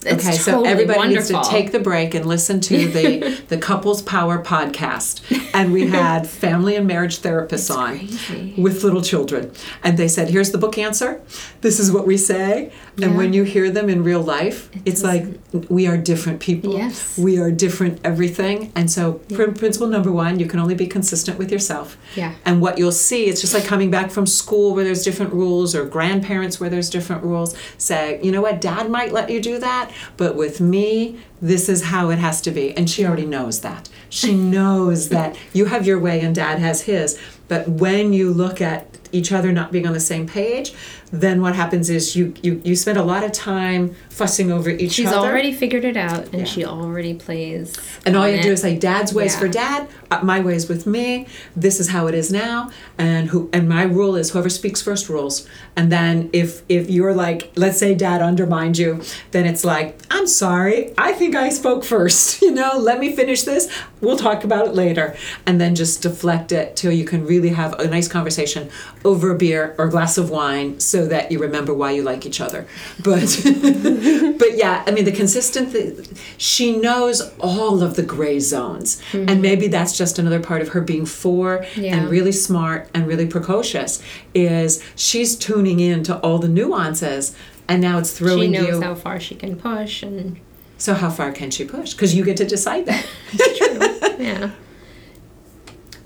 [0.06, 1.36] okay, so everybody wonderful.
[1.36, 5.22] needs to take the break and listen to the the Couples Power podcast.
[5.54, 8.54] And we had family and marriage therapists on crazy.
[8.56, 11.20] with little children, and they said, "Here's the book answer.
[11.62, 15.26] This is what we say." And when you hear them in real life, it's like
[15.68, 16.74] we are different people.
[16.74, 17.18] Yes.
[17.18, 18.72] we are different everything.
[18.76, 21.96] And so, pr- principle number one: you can only be consistent with yourself.
[22.14, 22.34] Yeah.
[22.44, 25.74] And what you'll see, it's just like coming back from school where there's different rules,
[25.74, 27.56] or grandparents where there's different rules.
[27.78, 31.84] Say, you know what, dad might let you do that, but with me, this is
[31.84, 32.76] how it has to be.
[32.76, 33.88] And she already knows that.
[34.08, 37.20] She knows that you have your way and dad has his.
[37.48, 40.74] But when you look at each other not being on the same page,
[41.20, 44.92] then what happens is you you, you spend a lot of time fussing over each
[44.92, 45.16] She's other.
[45.16, 46.44] She's already figured it out, and Yeah.
[46.44, 47.74] she already plays.
[48.06, 49.40] And all you do is say, "Dad's ways Yeah.
[49.40, 51.26] for Dad, uh, my ways with me.
[51.56, 55.08] This is how it is now." And who and my rule is whoever speaks first
[55.08, 55.46] rules.
[55.76, 59.00] And then if if you're like, let's say Dad undermined you,
[59.32, 62.42] then it's like, "I'm sorry, I think I spoke first.
[62.44, 63.68] You know, let me finish this.
[64.00, 65.14] We'll talk about it later."
[65.46, 68.68] And then just deflect it till you can really have a nice conversation
[69.04, 72.26] over a beer or a glass of wine, so that you remember why you like
[72.26, 72.66] each other.
[73.02, 73.40] But
[74.38, 75.72] but yeah, I mean the consistent.
[75.72, 80.68] Th- she knows all of the gray zones, and maybe that's just another part of
[80.70, 81.96] her being four Yeah.
[81.96, 84.02] and really smart and really precocious.
[84.34, 87.34] Is she's tuning in to all the nuances,
[87.68, 88.82] and now it's throwing you she knows you.
[88.82, 90.38] how far she can push, and
[90.78, 91.92] so how far can she push?
[91.94, 93.06] Because you get to decide that.
[94.18, 94.50] yeah.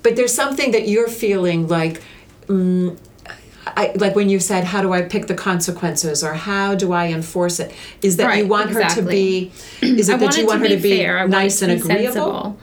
[0.03, 2.01] but there's something that you're feeling like.
[2.47, 2.97] Mm,
[3.75, 7.07] I, like when you said, "How do I pick the consequences?" or "How do I
[7.07, 7.73] enforce it?
[8.01, 9.51] Is that you Right, want her to be?
[9.81, 11.27] Is it that you want her to be fair.
[11.27, 12.13] Nice and be agreeable?
[12.13, 12.57] sensible.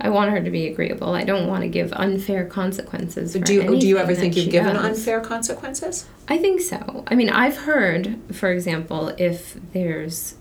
[0.00, 1.14] I want her to be agreeable.
[1.14, 3.32] I don't want to give unfair consequences.
[3.32, 4.84] Do you, do you ever think you've given does.
[4.84, 6.06] unfair consequences?
[6.28, 7.04] I think so.
[7.06, 10.34] I mean, I've heard, for example, if there's,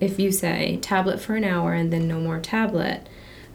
[0.00, 3.08] if you say tablet for an hour and then no more tablet,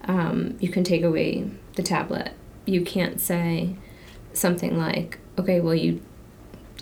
[0.06, 2.32] um, you can take away the tablet.
[2.66, 3.76] You can't say
[4.34, 6.02] something like, okay, well, you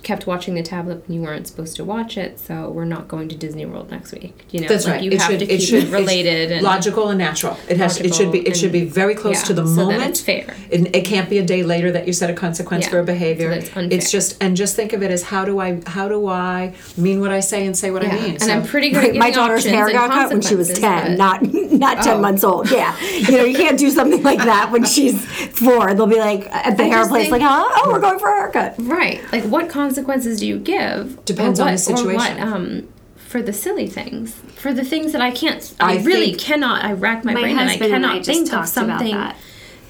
[0.01, 3.27] kept watching the tablet when you weren't supposed to watch it, so we're not going
[3.27, 4.45] to Disney World next week.
[4.49, 5.03] You know, That's like right.
[5.03, 7.57] you it have should, to it keep should, it related and logical and natural.
[7.67, 7.99] It has.
[7.99, 8.39] It should be.
[8.47, 10.09] It should be very close yeah, to the so that moment.
[10.11, 10.55] it's fair.
[10.69, 13.03] It, it can't be a day later that you set a consequence Yeah, for a
[13.03, 13.49] behavior.
[13.49, 13.99] so that it's unfair.
[13.99, 17.31] just and just think of it as how do I how do I mean what
[17.31, 18.37] I say and say what Yeah, I mean.
[18.39, 21.17] and I'm pretty good Right, my daughter's hair got cut when she was 10, but-
[21.17, 21.41] not
[21.77, 22.21] not 10 Oh.
[22.21, 22.69] months old.
[22.71, 22.97] Yeah.
[22.99, 25.23] You know, you can't do something like that when she's
[25.57, 25.93] four.
[25.93, 28.19] They'll be like at the I hair just place, think- like, oh, oh, we're going
[28.19, 28.75] for a haircut.
[28.79, 29.21] Right.
[29.31, 31.23] Like, what consequences do you give?
[31.25, 32.37] Depends or on what, the Or situation.
[32.37, 36.27] what, um, for the silly things, for the things that I can't, I, I really
[36.27, 36.83] think- cannot.
[36.83, 38.71] I rack my, My brain and I husband and cannot I just think of talked
[38.77, 39.35] about something that.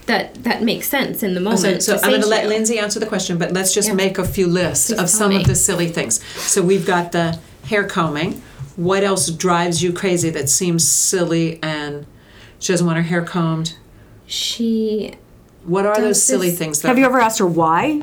[0.07, 1.59] that that makes sense in the moment.
[1.61, 2.49] So, so to I'm going to let you.
[2.49, 3.93] Lindsay answer the question, but let's just Yeah.
[3.93, 5.37] make a few lists Please of tell some me.
[5.37, 6.21] of the silly things.
[6.35, 8.41] So we've got the hair combing.
[8.75, 12.05] What else drives you crazy that seems silly and
[12.59, 13.75] she doesn't want her hair combed?
[14.25, 15.15] She
[15.65, 16.81] What are those silly this- things?
[16.81, 18.01] That, Have you ever asked her why?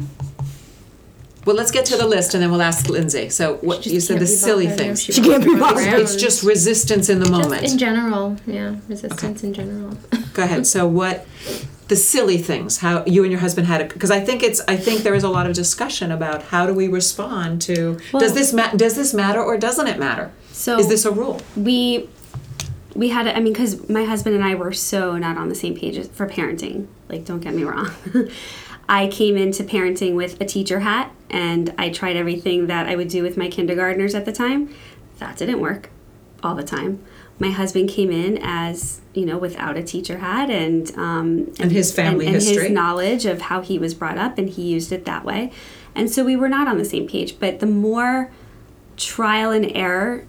[1.46, 3.28] well, let's get to the list and then we'll ask Lindsay.
[3.28, 5.00] So what you said the silly things.
[5.02, 6.00] She, She can't be run bothered.
[6.00, 7.62] It's just resistance in the moment.
[7.62, 9.96] Just in general, yeah, resistance in general.
[10.34, 10.66] Go ahead.
[10.66, 11.24] So what
[11.86, 14.76] the silly things how you and your husband had it because I think it's I
[14.76, 18.52] think there is a lot of discussion about how do we respond to does this
[18.52, 20.32] ma- does this matter or doesn't it matter?
[20.56, 21.40] So is this a rule?
[21.54, 22.08] we
[22.94, 25.76] we had, I mean, because my husband and I were so not on the same
[25.76, 26.86] page for parenting.
[27.10, 27.90] Like, don't get me wrong.
[28.88, 33.08] I came into parenting with a teacher hat and I tried everything that I would
[33.08, 34.74] do with my kindergartners at the time.
[35.18, 35.90] That didn't work
[36.42, 37.04] all the time.
[37.38, 41.92] My husband came in as, you know, without a teacher hat and um, And his
[41.92, 42.64] family and, and history.
[42.64, 45.52] his knowledge of how he was brought up and he used it that way.
[45.94, 47.38] And so we were not on the same page.
[47.38, 48.30] But the more
[48.96, 50.26] trial and error,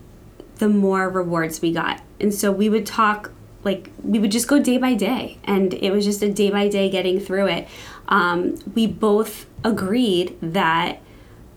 [0.58, 2.01] the more rewards we got.
[2.20, 3.32] And so we would talk
[3.64, 6.68] like we would just go day by day, and it was just a day by
[6.70, 7.68] day getting through it.
[8.08, 10.99] Um, we both agreed that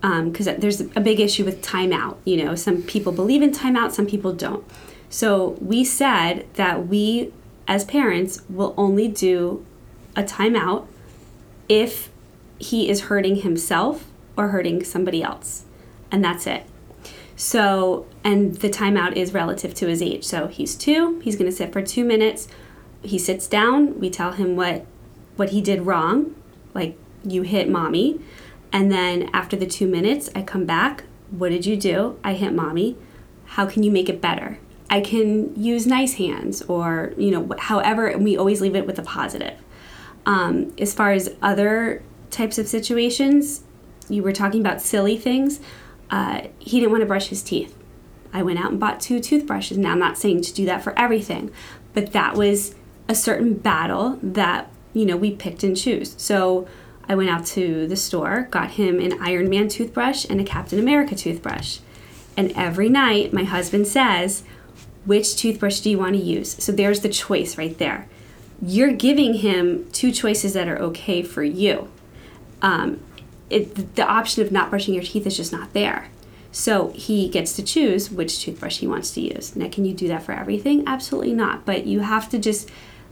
[0.01, 2.17] because there's a big issue with timeout.
[2.25, 4.65] You know, some people believe in timeout, some people don't.
[5.09, 7.33] So we said that we,
[7.69, 9.65] as parents, will only do
[10.17, 10.87] a timeout
[11.69, 12.11] if
[12.59, 15.65] he is hurting himself or hurting somebody else,
[16.11, 16.65] and that's it.
[17.41, 20.25] So, and the timeout is relative to his age.
[20.25, 21.21] So he's two.
[21.21, 22.49] He's going to sit for two minutes.
[23.01, 23.99] He sits down.
[23.99, 24.85] We tell him what
[25.37, 26.35] what he did wrong,
[26.75, 28.21] like you hit mommy,
[28.75, 31.05] and then after the two minutes, I come back.
[31.31, 32.19] What did you do?
[32.23, 32.99] I hit mommy.
[33.47, 34.59] How can you make it better?
[34.91, 38.15] I can use nice hands, or you know, however.
[38.19, 39.59] We always leave it with a positive.
[40.27, 43.63] Um, as far as other types of situations,
[44.11, 45.61] you were talking about silly things.
[46.11, 47.77] Uh, he didn't want to brush his teeth.
[48.33, 49.79] I went out and bought two toothbrushes.
[49.79, 51.51] Now, I'm not saying to do that for everything,
[51.95, 52.75] but that was
[53.09, 56.15] a certain battle that, you know, we picked and choose.
[56.17, 56.69] So
[57.09, 60.79] I went out to the store, got him an Iron Man toothbrush and a Captain
[60.79, 61.81] America toothbrush.
[62.37, 64.45] And every night, my husband says,
[65.05, 66.63] which toothbrush do you want to use?
[66.63, 68.09] So there's the choice right there.
[68.63, 71.91] You're giving him two choices that are okay for you.
[72.63, 73.01] Um,
[73.51, 76.09] it, the option of not brushing your teeth is just not there.
[76.53, 79.55] So he gets to choose which toothbrush he wants to use.
[79.55, 80.83] Now, can you do that for everything?
[80.87, 81.65] Absolutely not.
[81.65, 82.69] But you have to just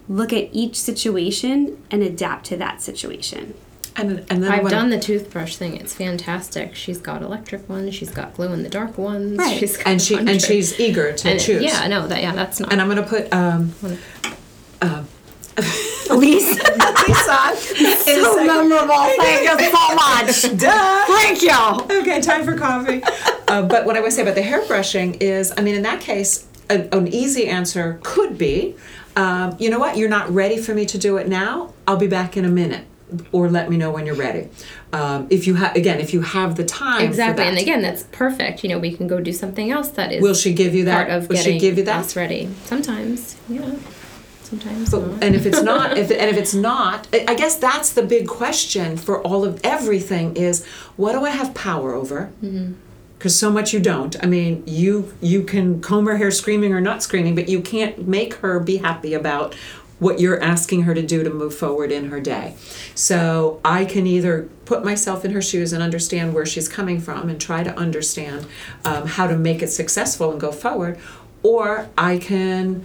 [0.08, 3.54] look at each situation and adapt to that situation.
[3.94, 5.76] And, and then I've when- done the toothbrush thing.
[5.76, 6.74] It's fantastic.
[6.76, 7.94] She's got electric ones.
[7.94, 9.36] She's got glow in the dark ones.
[9.38, 9.58] Right.
[9.58, 11.62] She's and she and she's eager to And- choose.
[11.64, 12.72] Yeah, no, that yeah, that's not.
[12.72, 13.98] And I'm going to put um, Elise,
[16.10, 16.62] Lisa
[17.08, 17.56] Lisa.
[18.04, 18.94] so memorable.
[19.18, 20.60] Thank you so much.
[20.60, 21.04] Duh.
[21.06, 21.98] Thank you.
[22.00, 23.02] Okay, time for coffee.
[23.48, 26.46] uh, but what I would say about the hairbrushing is, I mean, in that case,
[26.70, 28.76] a, an easy answer could be,
[29.16, 31.72] um, you know what, you're not ready for me to do it now.
[31.86, 32.86] I'll be back in a minute,
[33.32, 34.48] or let me know when you're ready.
[34.92, 38.04] Um, if you have, again, if you have the time, for exactly, and again, that's
[38.12, 38.62] perfect.
[38.62, 40.94] You know, we can go do something else that is will she give you that?
[40.94, 42.00] part of will she give you that?
[42.00, 42.48] us ready.
[42.64, 43.74] Sometimes, yeah.
[44.48, 48.02] Sometimes But- and if it's not if, and if it's not I guess that's the
[48.02, 50.64] big question for all of everything is
[50.96, 52.30] what do I have power over?
[53.18, 54.16] Because so much you don't.
[54.22, 58.08] I mean you you can comb her hair screaming or not screaming but you can't
[58.08, 59.54] make her be happy about
[59.98, 62.54] what you're asking her to do to move forward in her day.
[62.94, 67.28] So I can either put myself in her shoes and understand where she's coming from
[67.28, 68.46] and try to understand
[68.84, 70.98] um, how to make it successful and go forward
[71.42, 72.84] or I can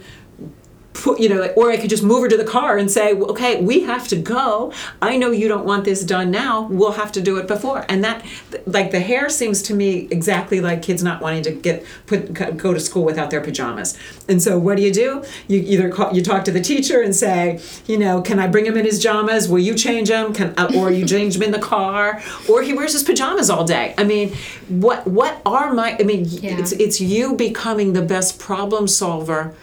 [0.94, 3.12] put you know like, or i could just move her to the car and say
[3.12, 4.72] well, okay we have to go.
[5.02, 6.62] I know you don't want this done now.
[6.62, 7.84] We'll have to do it before.
[7.88, 8.24] And that
[8.66, 12.72] like the hair seems to me exactly like kids not wanting to get put go
[12.72, 13.98] to school without their pajamas.
[14.28, 15.24] And so what do you do?
[15.48, 18.66] You either call, you talk to the teacher and say you know can i bring
[18.66, 19.48] him in his pajamas?
[19.48, 20.32] Will you change him?
[20.32, 22.22] Can uh, or you change him in the car?
[22.48, 23.94] Or he wears his pajamas all day.
[23.98, 24.34] I mean
[24.68, 26.58] what what are my i mean Yeah.
[26.58, 29.54] it's it's you becoming the best problem solver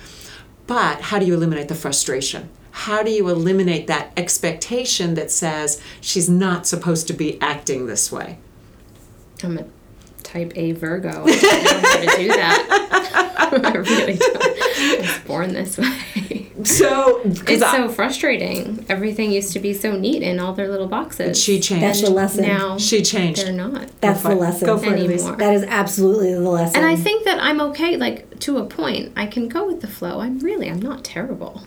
[0.71, 2.49] but how do you eliminate the frustration?
[2.71, 8.09] How do you eliminate that expectation that says she's not supposed to be acting this
[8.09, 8.37] way?
[9.43, 9.65] I'm a
[10.31, 11.09] type A Virgo.
[11.09, 13.27] I don't know how to do that.
[13.65, 14.43] I really don't.
[14.43, 16.47] I was born this way.
[16.63, 18.85] So, because It's so frustrating.
[18.87, 21.41] Everything used to be so neat in all their little boxes.
[21.41, 21.83] she changed.
[21.83, 22.43] That's the lesson.
[22.43, 23.43] now she changed.
[23.43, 23.89] they're not.
[23.99, 24.67] That's for the lesson.
[24.67, 26.77] Go for it, That is absolutely the lesson.
[26.77, 29.11] And I think that I'm okay, like to a point.
[29.15, 30.19] I can go with the flow.
[30.19, 31.63] I'm really, I'm not terrible.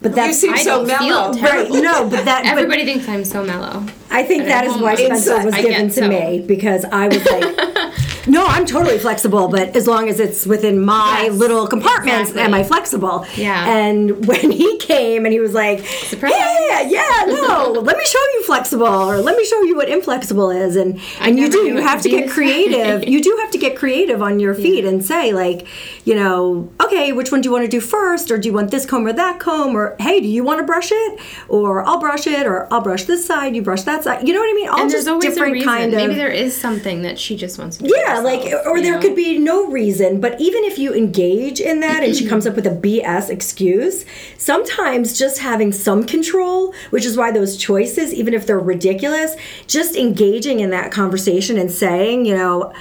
[0.00, 1.32] but You that's seem I so don't feel mellow.
[1.34, 1.74] terrible.
[1.74, 1.82] right.
[1.84, 3.84] No, but that but Everybody thinks I'm so mellow.
[4.10, 5.44] I think But that at is why Spencer inside.
[5.44, 7.44] was I given to so- me because I was like,
[8.26, 12.42] no, I'm totally flexible, but as long as it's within my Yes, little compartments, exactly.
[12.42, 13.26] am I flexible?
[13.36, 13.66] Yeah.
[13.68, 16.32] And when he came and he was like, Surprise.
[16.36, 20.50] yeah, yeah, no, let me show you flexible, or let me show you what inflexible
[20.50, 23.08] is, and and you do, you have to get creative.
[23.08, 25.66] You do have to get creative on your feet and say like,
[26.04, 28.70] you know, okay, which one do you want to do first, or do you want
[28.70, 32.00] this comb or that comb, or hey, do you want to brush it, or I'll
[32.00, 34.26] brush it, or I'll brush this side, you brush that side.
[34.26, 34.68] You know what I mean?
[34.68, 37.36] All And just there's always a different kind of Maybe there is something that she
[37.36, 37.94] just wants to do.
[37.96, 41.60] yeah, Yeah, like, or you there could be no reason, but even if you engage
[41.60, 44.04] in that and she comes up with a BS excuse,
[44.36, 49.36] sometimes just having some control, which is why those choices, even if they're ridiculous,
[49.66, 52.72] just engaging in that conversation and saying, you know,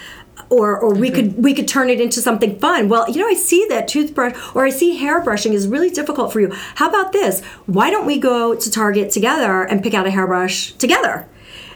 [0.50, 2.90] or, or we could we could turn it into something fun.
[2.90, 6.40] Well, you know, I see that toothbrush or I see hairbrushing is really difficult for
[6.40, 6.52] you.
[6.76, 7.44] How about this?
[7.66, 11.28] Why don't we go to Target together and pick out a hairbrush together?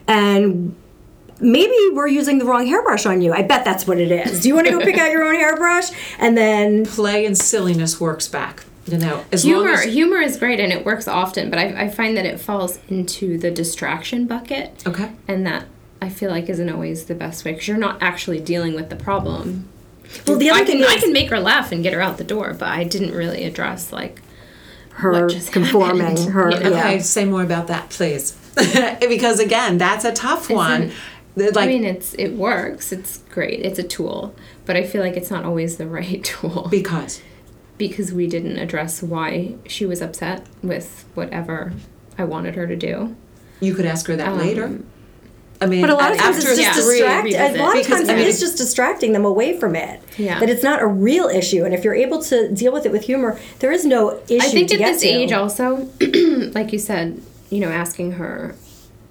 [0.08, 0.76] And
[1.44, 3.34] maybe we're using the wrong hairbrush on you.
[3.34, 4.42] I bet that's what it is.
[4.42, 8.00] Do you want to go pick out your own hairbrush and then Play and silliness
[8.00, 8.66] works back.
[8.86, 11.84] You know, as long Humor, as humor is great and it works often, but I,
[11.84, 14.86] I find that it falls into the distraction bucket.
[14.86, 15.12] Okay.
[15.26, 15.68] And that
[16.02, 18.98] I feel like isn't always the best way because you're not actually dealing with the
[18.98, 19.70] problem.
[20.28, 22.18] well the other I can, thing I can make her laugh and get her out
[22.18, 24.22] the door, but I didn't really address like
[24.96, 26.70] her what just conforming happened, her you know?
[26.72, 26.80] yeah.
[26.80, 28.38] Okay, say more about that, please.
[29.00, 30.92] because again, that's a tough one.
[31.36, 32.92] Like, I mean, it's it works.
[32.92, 33.62] It's great.
[33.66, 37.22] It's a tool, but I feel like it's not always the right tool because
[37.78, 41.74] because we didn't address why she was upset with whatever
[42.18, 43.16] I wanted her to do.
[43.62, 44.80] you could ask her that um, later.
[45.60, 47.28] I mean, But a lot of times it's just yeah, distract.
[47.30, 50.02] A lot of times I it mean, is just distracting them away from it.
[50.18, 50.40] Yeah.
[50.40, 53.04] That it's not a real issue, and if you're able to deal with it with
[53.04, 55.08] humor, there is no issue I think to at get this to.
[55.08, 55.90] age also,
[56.54, 58.56] like you said, you know, asking her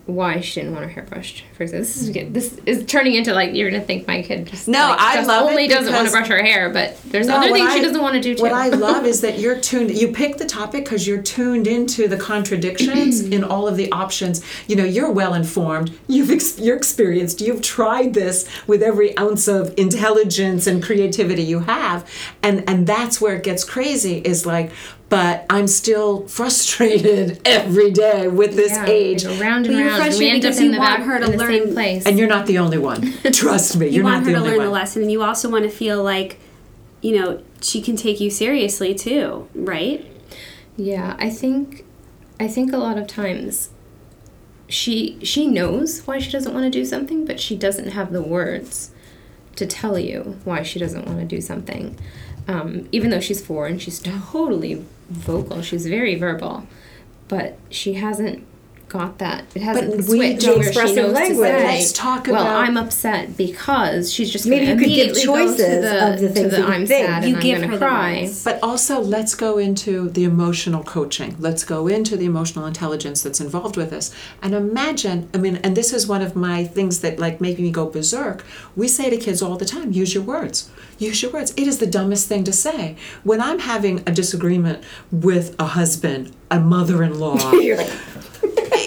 [0.07, 1.45] why she didn't want her hair brushed.
[1.57, 4.67] For example, this is this is turning into like you're gonna think my kid just
[4.67, 7.29] No, like, I just love it only doesn't want to brush her hair, but there's
[7.29, 8.43] No, other things she doesn't want to do too.
[8.43, 9.93] What I love is that you're tuned.
[9.93, 14.45] You pick the topic because you're tuned into the contradictions in all of the options.
[14.67, 15.97] You know, you're well informed.
[16.09, 17.41] You've ex- you're experienced.
[17.41, 22.11] You've tried this with every ounce of intelligence and creativity you have,
[22.43, 24.19] and and that's where it gets crazy.
[24.19, 24.73] Is like.
[25.13, 29.25] But I'm still frustrated every day with this yeah, age.
[29.27, 29.99] we go round and But you're round.
[29.99, 31.53] We frustrated end up because in you the want back her to in the learn-
[31.65, 32.07] same place.
[32.07, 33.13] And you're not the only one.
[33.33, 34.65] Trust me, you you're want her to learn one.
[34.65, 36.39] the lesson, and you also want to feel like,
[37.03, 40.07] you know, she can take you seriously too, right?
[40.79, 41.85] Yeah, I think
[42.41, 43.69] I think a lot of times
[44.67, 48.23] she she knows why she doesn't want to do something, but she doesn't have the
[48.23, 48.93] words
[49.57, 51.99] to tell you why she doesn't want to do something.
[52.49, 56.67] Um, even though she's four and she's totally vocal, she's very verbal,
[57.29, 58.47] but she hasn't
[58.93, 59.45] got that.
[59.55, 61.51] It hasn't But we don't- where she expressive knows language.
[61.51, 64.89] to say, Let's talk well, about- I'm upset because she's just Maybe gonna you could
[64.95, 67.07] give immediately go to choices the, of the things the that you I'm think.
[67.07, 68.21] sad You and give I'm her gonna the cry.
[68.23, 68.45] words.
[68.45, 71.37] But also, let's go into the emotional coaching.
[71.41, 74.13] Let's go into the emotional intelligence that's involved with this.
[74.43, 77.71] And imagine, I mean, and this is one of my things that like make me
[77.71, 78.45] go berserk.
[78.77, 80.69] We say to kids all the time, use your words.
[80.99, 81.53] Use your words.
[81.57, 82.97] It is the dumbest thing to say.
[83.25, 87.91] When I'm having a disagreement with a husband, a mother-in-law, You're like,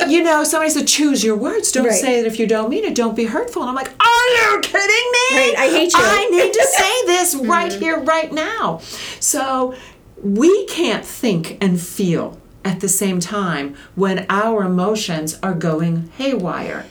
[0.08, 1.72] you know, somebody said, choose your words.
[1.72, 1.94] Don't Right.
[1.94, 2.96] say it if you don't mean it.
[2.96, 3.62] Don't be hurtful.
[3.64, 5.38] And I'm like, are you kidding me?
[5.38, 6.00] Right, I hate you.
[6.02, 7.50] I need to say this mm-hmm.
[7.50, 8.80] right here, right now.
[9.20, 9.76] So
[10.22, 16.86] we can't think and feel at the same time when our emotions are going haywire.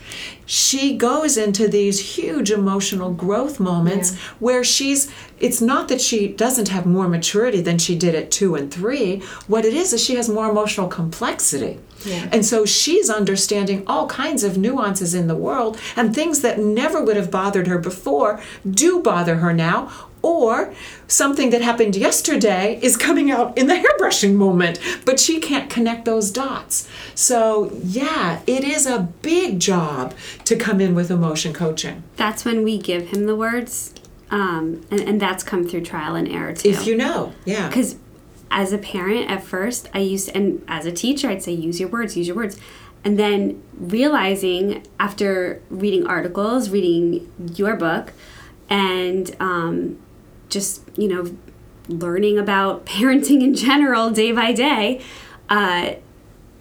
[0.47, 4.19] She goes into these huge emotional growth moments Yeah.
[4.41, 5.11] where she's
[5.41, 9.21] it's not that she doesn't have more maturity than she did at 2 and 3
[9.49, 12.29] what it is is she has more emotional complexity Yeah.
[12.33, 17.03] and so she's understanding all kinds of nuances in the world and things that never
[17.03, 19.91] would have bothered her before do bother her now
[20.23, 20.73] or
[21.07, 26.05] something that happened yesterday is coming out in the hairbrushing moment but she can't connect
[26.05, 32.03] those dots so yeah it is a big job to come in with emotion coaching
[32.17, 33.93] That's when we give him the words,
[34.31, 36.69] um, and, and that's come through trial and error too.
[36.71, 37.97] if you know yeah because
[38.55, 41.89] as a parent at first i used and as a teacher i'd say use your
[41.91, 42.57] words use your words.
[43.07, 48.15] And then realizing after reading articles reading your book
[48.71, 49.99] and um,
[50.49, 51.37] just you know
[51.87, 55.03] learning about parenting in general day by day
[55.51, 55.97] uh,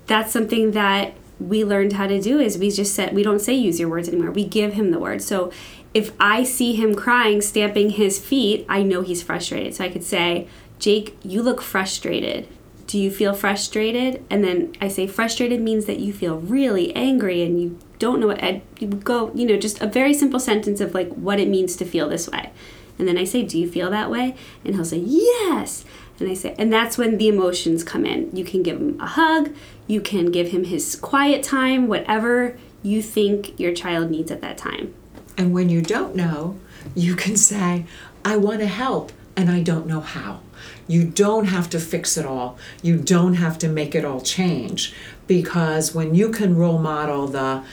[0.08, 3.54] that's something that we learned how to do is we just said we don't say
[3.54, 4.32] use your words anymore.
[4.32, 5.24] We give him the words.
[5.26, 5.52] So
[5.94, 9.76] if i see him crying stamping his feet i know he's frustrated.
[9.76, 10.48] So i could say
[10.84, 12.48] jake you look frustrated
[12.88, 17.42] do you feel frustrated and then i say frustrated means that you feel really angry
[17.42, 20.82] and you don't know what I'd you go you know just a very simple sentence
[20.82, 22.52] of like what it means to feel this way
[23.00, 25.86] and then i say do you feel that way and he'll say yes
[26.20, 28.36] and I say, and that's when the emotions come in.
[28.36, 29.54] You can give him a hug,
[29.88, 34.58] you can give him his quiet time, whatever you think your child needs at that
[34.58, 34.94] time.
[35.38, 36.60] And when you don't know,
[36.96, 37.86] you can say,
[38.24, 40.42] I want to help and I don't know how.
[40.88, 42.58] You don't have to fix it all.
[42.82, 44.94] You don't have to make it all change.
[45.28, 47.64] Because when you can role model the,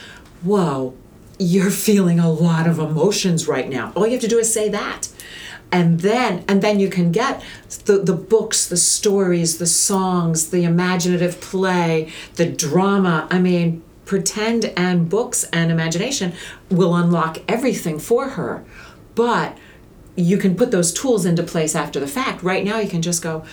[0.43, 0.95] whoa,
[1.39, 3.93] you're feeling a lot of emotions right now.
[3.97, 5.09] All you have to do is say that.
[5.73, 7.43] And then and then you can get
[7.85, 13.29] the, the books, the stories, the songs, the imaginative play, the drama.
[13.31, 16.33] I mean, pretend and books and imagination
[16.69, 18.65] will unlock everything for her.
[19.15, 19.57] But
[20.21, 22.43] you can put those tools into place after the fact.
[22.43, 23.45] Right now, you can just go,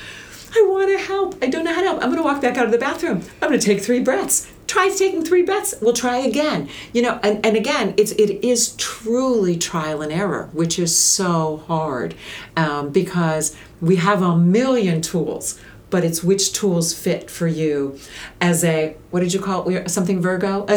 [0.56, 1.36] I want to help.
[1.44, 2.04] I don't know how to help.
[2.04, 3.24] I'm going to walk back out of the bathroom.
[3.42, 4.52] I'm going to take three breaths.
[4.66, 5.76] Try taking three breaths.
[5.82, 6.70] We'll try again.
[6.94, 11.64] You know, and, and again, it's it is truly trial and error, which is so
[11.68, 12.16] hard
[12.56, 15.60] um, because we have a million tools
[15.90, 17.98] but it's which tools fit for you
[18.42, 19.90] as a what did you call it?
[19.90, 20.66] Something virgo?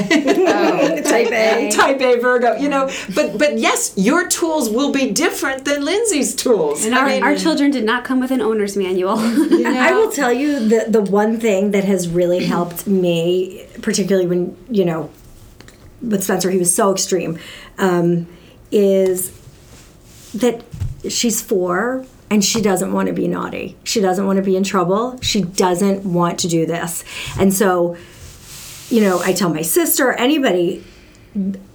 [0.52, 1.70] Oh, type a.
[1.80, 6.34] Type a virgo you know but but yes your tools will be different than lindsay's
[6.34, 6.84] tools.
[6.84, 9.20] And our, mean, our children did not come with an owner's manual.
[9.20, 9.80] You know?
[9.80, 14.56] i will tell you the the one thing that has really helped me particularly when
[14.70, 15.10] you know
[16.02, 17.38] with spencer he was so extreme
[17.78, 18.26] um,
[18.70, 19.32] is
[20.34, 20.62] that
[21.08, 23.76] she's four and she doesn't want to be naughty.
[23.84, 25.20] She doesn't want to be in trouble.
[25.20, 27.04] She doesn't want to do this.
[27.38, 27.96] And so,
[28.88, 30.84] you know, I tell my sister, anybody,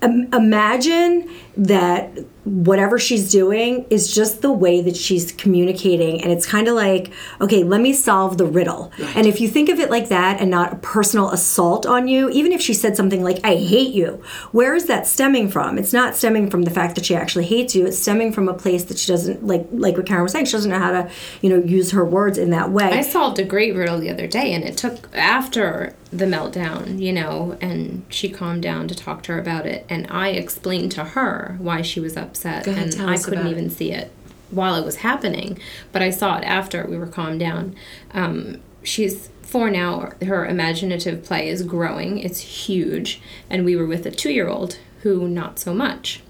[0.06, 2.12] imagine that
[2.46, 7.12] whatever she's doing is just the way that she's communicating and it's kind of like
[7.42, 8.92] okay let me solve the riddle.
[9.00, 9.16] Right.
[9.18, 12.30] and if you think of it like that and not a personal assault on you
[12.30, 15.78] even if she said something like i hate you where is that stemming from?
[15.78, 18.54] It's not stemming from the fact that she actually hates you it's stemming from a
[18.54, 21.10] place that she doesn't like like what karen was saying she doesn't know how to
[21.42, 22.86] you know use her words in that way.
[22.86, 27.12] I solved a great riddle the other day and it took after the meltdown you
[27.12, 31.04] know and she calmed down to talk to her about it and i explained to
[31.04, 34.12] her why she was upset ahead, and I couldn't even see it
[34.52, 35.60] while it was happening,
[35.92, 37.76] but I saw it after we were calmed down.
[38.12, 40.12] Um, she's four now.
[40.26, 42.20] Her imaginative play is growing.
[42.20, 46.22] It's huge, and we were with a two-year-old who not so much.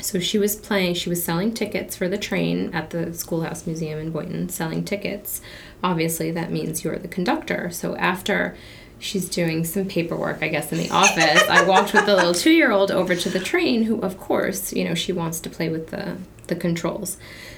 [0.00, 0.94] So she was playing.
[0.94, 5.40] She was selling tickets for the train at the Schoolhouse Museum in Boynton, selling tickets.
[5.84, 7.70] Obviously, that means you're the conductor.
[7.70, 8.56] So after
[9.02, 11.42] she's doing some paperwork, I guess, in the office.
[11.48, 14.72] I walked with the little two year old over to the train, who, of course,
[14.72, 17.16] you know, she wants to play with the, the controls.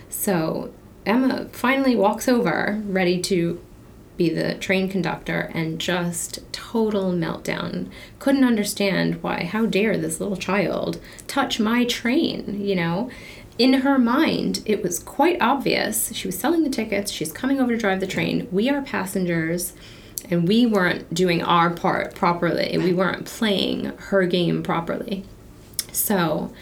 [0.09, 0.73] So
[1.05, 3.61] Emma finally walks over, ready to
[4.17, 7.91] be the train conductor, and just total meltdown.
[8.21, 13.11] Couldn't understand why, how dare this little child touch my train, you know?
[13.59, 16.13] In her mind, it was quite obvious.
[16.15, 18.49] She was selling the tickets, she's coming over to drive the train.
[18.51, 19.75] We are passengers
[20.31, 22.77] and we weren't doing our part properly.
[22.79, 25.25] We weren't playing her game properly.
[25.93, 26.53] So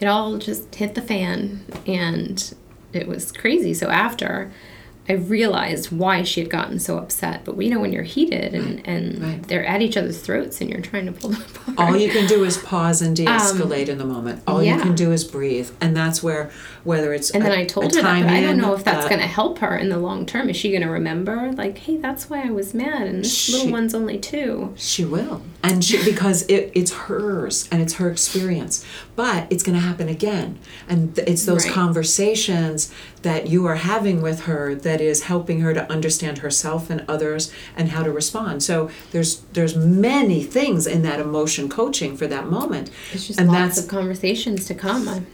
[0.00, 2.54] it all just hit the fan and
[2.92, 3.74] it was crazy.
[3.74, 4.50] So after
[5.08, 7.44] I realized why she had gotten so upset.
[7.44, 9.42] But we know when you're heated and, and right.
[9.48, 11.78] they're at each other's throats and you're trying to pull them apart.
[11.78, 14.42] All you can do is pause and de-escalate um, in the moment.
[14.46, 14.76] All yeah.
[14.76, 16.50] you can do is breathe, and that's where
[16.84, 19.06] whether it's and a, then I told her that, but I don't know if that's
[19.06, 20.48] uh, going to help her in the long term.
[20.48, 23.52] Is she going to remember like, hey, that's why I was mad, and this she,
[23.52, 24.74] little one's only two.
[24.76, 28.84] She will, and she because it, it's hers and it's her experience,
[29.16, 31.74] but it's going to happen again, and it's those right.
[31.74, 32.92] conversations
[33.22, 37.52] that you are having with her that is helping her to understand herself and others
[37.76, 38.62] and how to respond.
[38.62, 42.90] So there's there's many things in that emotion coaching for that moment.
[43.12, 45.26] It's just and lots that's, of conversations to come.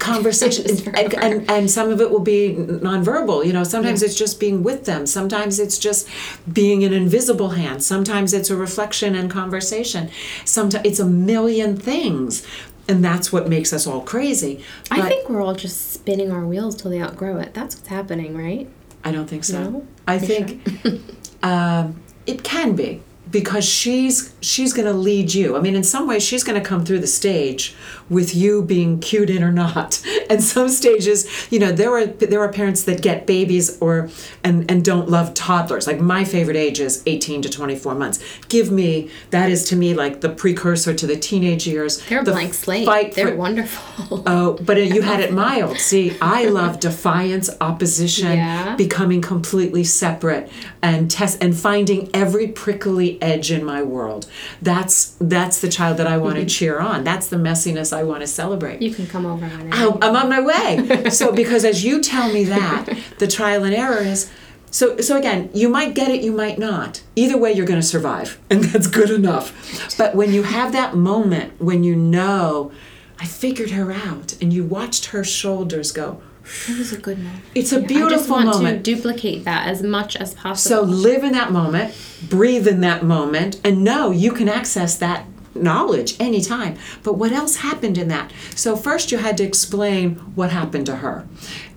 [0.00, 3.46] Conversation and, and, and some of it will be nonverbal.
[3.46, 4.06] You know, sometimes yeah.
[4.06, 5.06] it's just being with them.
[5.06, 6.08] Sometimes it's just
[6.52, 7.82] being an invisible hand.
[7.82, 10.10] Sometimes it's a reflection and conversation.
[10.44, 12.44] Sometimes it's a million things
[12.90, 14.64] and that's what makes us all crazy.
[14.88, 17.54] But I think we're all just spinning our wheels till they outgrow it.
[17.54, 18.68] That's what's happening, right?
[19.04, 19.70] I don't think so.
[19.70, 19.86] No?
[20.06, 20.92] I think sure?
[21.42, 25.56] um, it can be because she's she's going to lead you.
[25.56, 27.74] I mean, in some ways, she's going to come through the stage
[28.10, 30.02] with you being cued in or not.
[30.30, 34.10] And some stages, you know, there are there are parents that get babies or
[34.44, 35.88] and and don't love toddlers.
[35.88, 38.20] Like my favorite age is 18 to 24 months.
[38.48, 42.00] Give me that is to me like the precursor to the teenage years.
[42.06, 42.86] They're the blank slate.
[42.86, 44.22] Fight They're for, wonderful.
[44.26, 45.78] Oh, but you had it mild.
[45.78, 48.76] See, I love defiance, opposition, yeah.
[48.76, 50.50] becoming completely separate,
[50.80, 54.28] and test and finding every prickly edge in my world.
[54.62, 56.48] That's that's the child that I want to mm-hmm.
[56.48, 57.02] cheer on.
[57.02, 58.82] That's the messiness I want to celebrate.
[58.82, 61.10] You can come over on I'm on my way.
[61.10, 62.86] so because as you tell me that,
[63.18, 64.30] the trial and error is
[64.70, 67.02] so so again, you might get it, you might not.
[67.16, 69.96] Either way you're going to survive, and that's good enough.
[69.96, 72.72] But when you have that moment when you know
[73.18, 76.22] I figured her out and you watched her shoulders go,
[76.68, 77.44] it was a good moment.
[77.54, 78.84] It's a yeah, beautiful I just want moment.
[78.84, 80.76] to duplicate that as much as possible.
[80.76, 81.94] So live in that moment,
[82.28, 86.76] breathe in that moment, and know you can access that knowledge anytime.
[87.02, 88.32] But what else happened in that?
[88.54, 91.26] So, first you had to explain what happened to her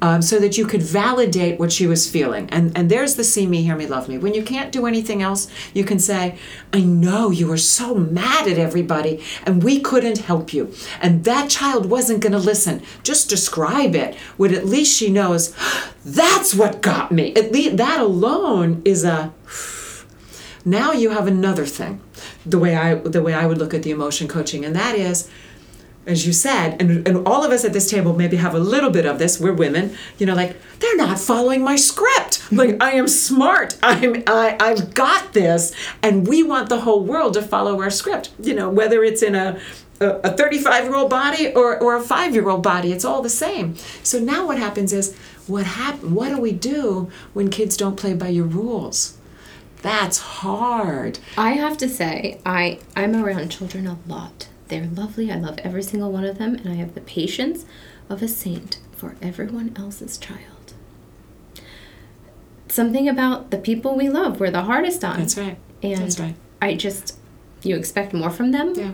[0.02, 2.50] um, so that you could validate what she was feeling.
[2.50, 4.18] And, and there's the see me, hear me, love me.
[4.18, 6.38] When you can't do anything else, you can say,
[6.74, 10.74] I know you were so mad at everybody and we couldn't help you.
[11.02, 12.82] And that child wasn't going to listen.
[13.04, 14.18] Just describe it.
[14.38, 15.56] Would at least she knows
[16.06, 17.34] that's what got me.
[17.36, 19.34] At least that alone is a
[20.66, 22.02] now you have another thing.
[22.46, 25.30] The way i the way i would look at the emotion coaching and that is
[26.06, 28.90] as you said and, and all of us at this table maybe have a little
[28.90, 32.42] bit of this we're women you know like they're not following my script.
[32.52, 33.78] Like i am smart.
[33.82, 38.32] I'm I, i've got this and we want the whole world to follow our script.
[38.40, 39.60] You know whether it's in a
[40.00, 43.30] a 35 year old body or, or a five year old body it's all the
[43.30, 43.76] same.
[44.04, 45.16] So now what happens is
[45.48, 49.18] what hap- what do we do when kids don't play by your rules
[49.84, 51.20] that's hard.
[51.38, 54.48] I have to say, I I'm around children a lot.
[54.70, 55.32] They're lovely.
[55.32, 57.66] I love every single one of them, and I have the patience
[58.10, 60.74] of a saint for everyone else's child.
[62.70, 65.20] Something about the people we love we're the hardest on.
[65.20, 65.58] That's right.
[65.84, 66.36] And That's right.
[66.62, 67.20] I just
[67.62, 68.74] you expect more from them.
[68.76, 68.92] Yeah.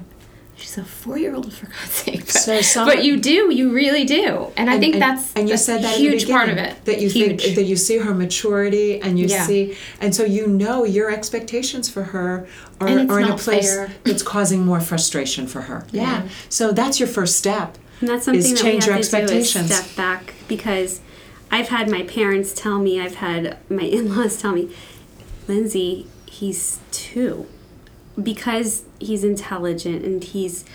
[0.59, 2.25] She's a four-year-old for God's sake.
[2.25, 5.47] But, So some- but you do, you really do, and I think and, that's and
[5.47, 6.83] you that's said that huge part of it.
[6.85, 7.41] that you huge.
[7.41, 9.45] think that you see her maturity and you Yeah.
[9.47, 12.47] see and so you know your expectations for her
[12.81, 13.91] are, are in a place fair.
[14.03, 16.27] that's causing more frustration for her yeah.
[16.49, 19.27] so that's your first step And that's something is that change we your have to
[19.27, 20.99] do is step back because
[21.51, 24.69] I've had my parents tell me, I've had my in-laws tell me,
[25.47, 27.47] Lindsay, he's two,
[28.21, 30.65] because he's intelligent and he's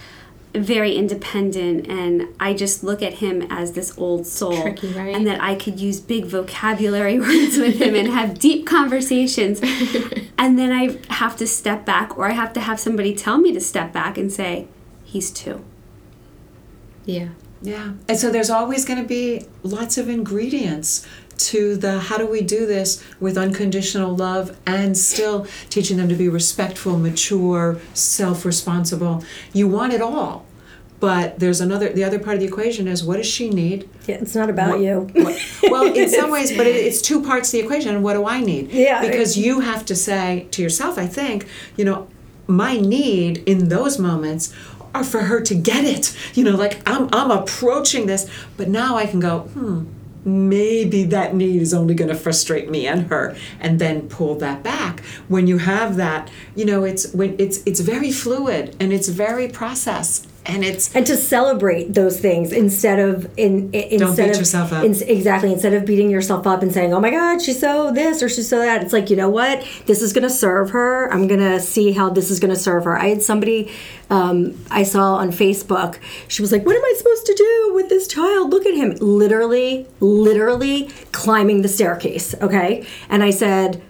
[0.54, 5.12] very independent and I just look at him as this old soul Tricky, right?
[5.14, 9.60] and that I could use big vocabulary words with him and have deep conversations
[10.38, 13.52] and then I have to step back or I have to have somebody tell me
[13.52, 14.68] to step back and say
[15.04, 15.64] he's two
[17.04, 17.28] yeah.
[17.62, 17.92] Yeah.
[18.08, 21.06] And so there's always going to be lots of ingredients
[21.38, 26.14] to the how do we do this with unconditional love and still teaching them to
[26.14, 29.24] be respectful, mature, self responsible.
[29.52, 30.46] You want it all.
[31.00, 33.88] But there's another, the other part of the equation is what does she need?
[34.06, 35.00] Yeah, it's not about you.
[35.12, 38.00] What- well, in some ways, but it, it's two parts of the equation.
[38.02, 38.70] What do I need?
[38.70, 39.02] Yeah.
[39.06, 42.08] Because you have to say to yourself, I think, you know,
[42.46, 44.54] my need in those moments
[44.94, 46.16] are for her to get it.
[46.34, 49.84] You know, like I'm, I'm approaching this, but now I can go, hmm,
[50.24, 54.62] maybe that need is only going to frustrate me and her and then pull that
[54.62, 55.00] back.
[55.28, 59.48] When you have that you know it's when it's it's very fluid and it's very
[59.48, 64.32] process and it's and to celebrate those things instead of in, in Don't instead beat
[64.32, 64.84] of yourself up.
[64.84, 68.22] in- exactly instead of beating yourself up and saying oh my god she's so this
[68.22, 69.66] or she's so that it's like you know what?
[69.86, 71.10] This is going to serve her.
[71.12, 72.96] I'm going to see how this is going to serve her.
[72.98, 73.72] I had somebody
[74.10, 77.88] um, i saw on facebook she was like what am i supposed to do with
[77.88, 78.50] this child?
[78.50, 78.96] Look at him.
[79.00, 82.86] Literally literally climbing the staircase okay?
[83.08, 83.82] And i said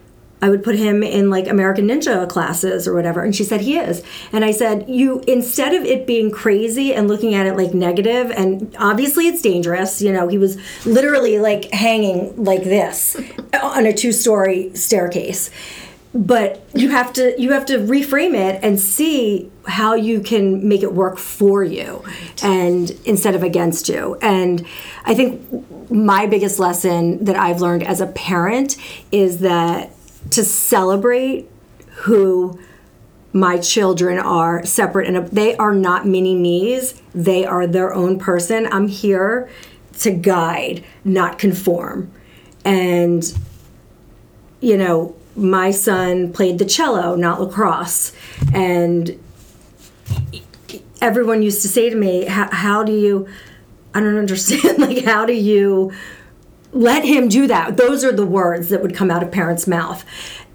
[0.44, 3.22] I would put him in like American Ninja classes or whatever.
[3.22, 4.02] And she said, he is.
[4.30, 8.30] And I said, you, instead of it being crazy and looking at it like negative,
[8.30, 13.16] and obviously it's dangerous, you know, he was literally like hanging like this
[13.62, 15.50] on a two story staircase.
[16.12, 20.82] But you have to you have to reframe it and see how you can make
[20.82, 22.04] it work for you
[22.42, 24.18] and instead of against you.
[24.20, 24.64] And
[25.06, 28.76] I think my biggest lesson that I've learned as a parent
[29.10, 29.90] is that
[30.30, 31.50] to celebrate
[31.88, 32.58] who
[33.32, 37.00] my children are separate and they are not mini me's.
[37.14, 38.68] They are their own person.
[38.70, 39.48] I'm here
[39.98, 42.12] to guide not conform.
[42.64, 43.24] And
[44.60, 48.12] you know my son played the cello not lacrosse.
[48.52, 49.18] And
[51.04, 53.28] everyone used to say to me how, how do you
[53.92, 55.92] i don't understand like how do you
[56.74, 57.76] let him do that.
[57.76, 60.04] Those are the words that would come out of parents' mouth.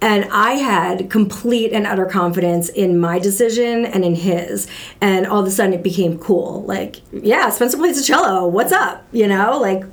[0.01, 4.67] And I had complete and utter confidence in my decision and in his.
[5.01, 6.63] And all of a sudden it became cool.
[6.63, 8.47] Like, yeah, Spencer plays the cello.
[8.47, 9.05] What's up?
[9.11, 9.83] You know, like,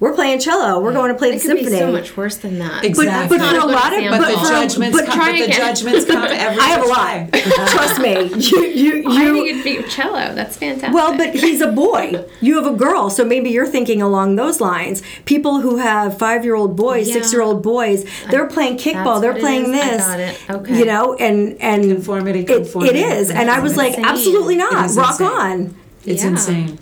[0.00, 0.80] we're playing cello.
[0.80, 1.70] We're going to play the It could symphony.
[1.70, 2.84] be so much worse than that.
[2.84, 3.38] Exactly.
[3.38, 4.18] but for a Not lot of- example.
[4.18, 7.46] but the judgments but come, try but the judgments come every I have a which
[7.46, 7.68] lot.
[7.70, 8.24] Trust me.
[8.42, 10.34] You, you, I you, think it'd be cello.
[10.34, 10.92] That's fantastic.
[10.94, 12.24] Well, but he's a boy.
[12.40, 15.02] You have a girl, so maybe you're thinking along those lines.
[15.24, 17.14] People who have five-year-old boys, Yeah.
[17.14, 19.20] six-year-old boys, they're playing kickball.
[19.20, 19.80] They're playing is.
[19.80, 20.06] I this.
[20.06, 20.50] got it.
[20.50, 20.78] Okay.
[20.80, 24.04] You know, and and Conformity, it- conformity, it is, and I was like, insane.
[24.04, 24.90] absolutely not.
[24.96, 25.26] Rock insane.
[25.28, 25.76] on.
[26.04, 26.28] It's Yeah.
[26.30, 26.78] insane.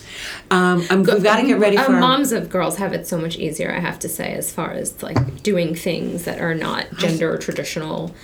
[0.52, 3.18] Um, I'm, we've got to get ready for our- moms of girls have it so
[3.18, 6.86] much easier, I have to say, as far as like doing things that are not
[6.98, 8.14] gender traditional.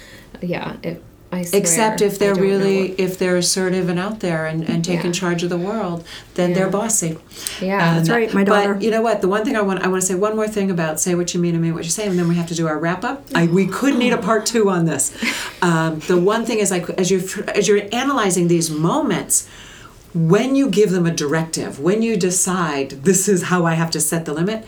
[0.42, 5.06] Yeah, it, Except if they're really, if they're assertive and out there and, and taking
[5.12, 5.12] Yeah.
[5.12, 6.06] charge of the world,
[6.36, 7.18] then they're bossy.
[7.60, 7.86] Yeah.
[7.86, 8.72] And- That's right, my daughter.
[8.74, 9.20] But you know what?
[9.20, 11.34] The one thing I want, I want to say one more thing about say what
[11.34, 13.04] you mean and mean what you say, and then we have to do our wrap
[13.04, 13.26] up.
[13.34, 15.12] I, we could need a part two on this.
[15.60, 17.18] Um, the one thing is like as you
[17.48, 19.48] as you're analyzing these moments,
[20.14, 24.00] when you give them a directive, when you decide this is how I have to
[24.00, 24.64] set the limit,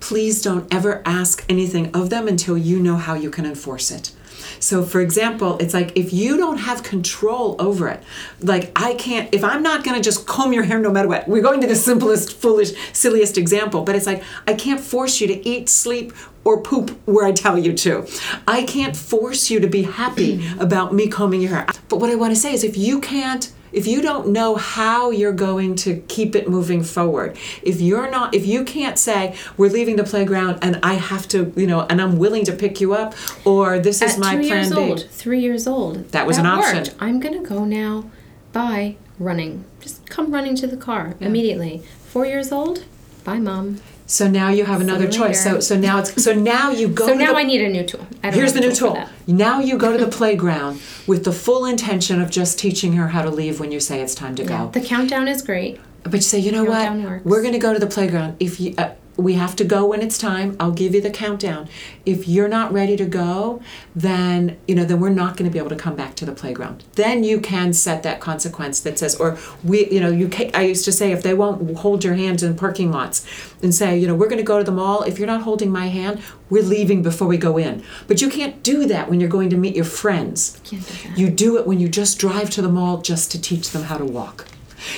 [0.00, 4.12] please don't ever ask anything of them until you know how you can enforce it.
[4.60, 8.02] So, for example, it's like if you don't have control over it,
[8.40, 11.42] like I can't, if I'm not gonna just comb your hair no matter what, we're
[11.42, 15.48] going to the simplest, foolish, silliest example, but it's like I can't force you to
[15.48, 16.12] eat, sleep,
[16.44, 18.08] or poop where I tell you to.
[18.46, 21.66] I can't force you to be happy about me combing your hair.
[21.88, 25.32] But what I wanna say is if you can't, if you don't know how you're
[25.32, 29.96] going to keep it moving forward if you're not if you can't say we're leaving
[29.96, 33.14] the playground and i have to you know and i'm willing to pick you up
[33.44, 36.08] or this is At my two plan years b old, three years old.
[36.12, 36.76] That was an option.
[36.76, 36.94] worked.
[37.00, 38.10] I'm gonna go now.
[38.52, 38.96] Bye.
[39.18, 39.64] Running.
[39.80, 41.82] Just come running to the car immediately.
[42.06, 42.84] Four years old.
[43.24, 43.80] Bye, mom.
[44.08, 47.14] So now you have another choice so so now it's so now you go So
[47.14, 48.04] now the, I need a new tool.
[48.24, 52.20] Here's the new for tool now you go to the playground with the full intention
[52.20, 54.80] of just teaching her how to leave when you say it's time to go The
[54.80, 55.78] countdown is great.
[56.04, 57.10] But you say, you know Countdown what?
[57.10, 57.24] works.
[57.24, 58.36] We're going to go to the playground.
[58.40, 60.56] If you, uh, we have to go when it's time.
[60.60, 61.68] I'll give you the countdown.
[62.06, 63.60] If you're not ready to go,
[63.94, 66.32] then you know, then we're not going to be able to come back to the
[66.32, 66.84] playground.
[66.94, 70.28] Then you can set that consequence that says, or we, you know, you.
[70.28, 73.26] Can, I used to say, if they won't hold your hands in parking lots,
[73.60, 75.02] and say, you know, we're going to go to the mall.
[75.02, 77.82] If you're not holding my hand, we're leaving before we go in.
[78.06, 80.60] But you can't do that when you're going to meet your friends.
[80.60, 80.78] Do.
[81.16, 83.98] You do it when you just drive to the mall just to teach them how
[83.98, 84.46] to walk.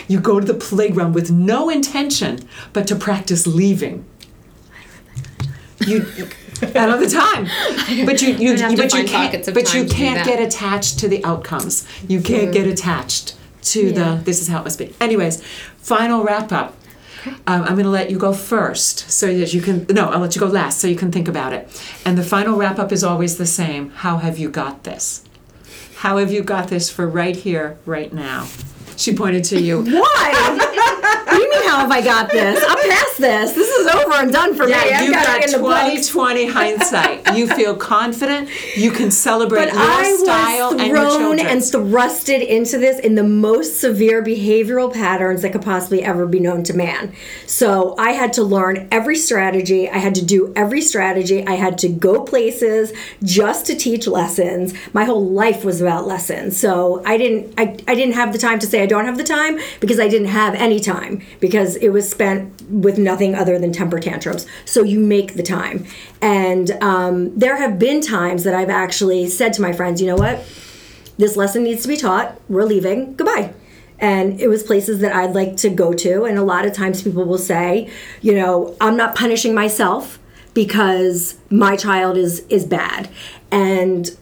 [0.09, 2.41] You go to the playground with no intention
[2.73, 4.05] but to practice leaving.
[5.87, 6.07] You
[6.63, 7.47] I don't the time,
[8.07, 10.27] but you you I'd have to but you can't but you time to do can't
[10.27, 11.87] get attached to the outcomes.
[12.07, 13.93] You can't get attached to Yeah.
[14.17, 14.95] the this is how it must be.
[15.01, 15.43] Anyways,
[15.79, 16.77] final wrap up.
[17.47, 19.87] Um, I'm going to let you go first so that you can.
[19.91, 21.69] No, I'll let you go last so you can think about it.
[22.07, 23.91] And the final wrap up is always the same.
[23.91, 25.23] How have you got this?
[25.97, 28.49] How have you got this for right here, right now?
[28.97, 29.83] She pointed to you.
[29.83, 30.57] Why?
[31.27, 31.69] what do you mean?
[31.69, 32.65] How have I got this?
[32.67, 33.53] I'm past this.
[33.53, 34.73] This is over and done for me.
[34.73, 36.09] Yeah, I've you've got, got it in the books.
[36.09, 37.37] 2020 hindsight.
[37.37, 38.49] You feel confident.
[38.77, 41.71] You can celebrate But your I style was and thrown and children's.
[41.73, 46.63] thrusted into this in the most severe behavioral patterns that could possibly ever be known
[46.65, 47.13] to man.
[47.47, 49.89] So I had to learn every strategy.
[49.89, 51.47] I had to do every strategy.
[51.47, 54.75] I had to go places just to teach lessons.
[54.93, 56.57] My whole life was about lessons.
[56.57, 59.25] So I didn't I, I didn't have the time to say I don't have the
[59.25, 63.73] time because I didn't have any time because it was spent with nothing other than
[63.73, 64.47] temper tantrums.
[64.65, 65.87] So you make the time.
[66.21, 70.17] And um, there have been times that I've actually said to my friends, you know
[70.17, 70.45] what?
[71.19, 72.41] This lesson needs to be taught.
[72.49, 73.15] We're leaving.
[73.15, 73.53] Goodbye.
[73.99, 76.25] And it was places that I'd like to go to.
[76.25, 77.91] And a lot of times people will say,
[78.23, 80.19] you know, I'm not punishing myself
[80.55, 83.09] because my child is is bad.
[83.51, 84.17] And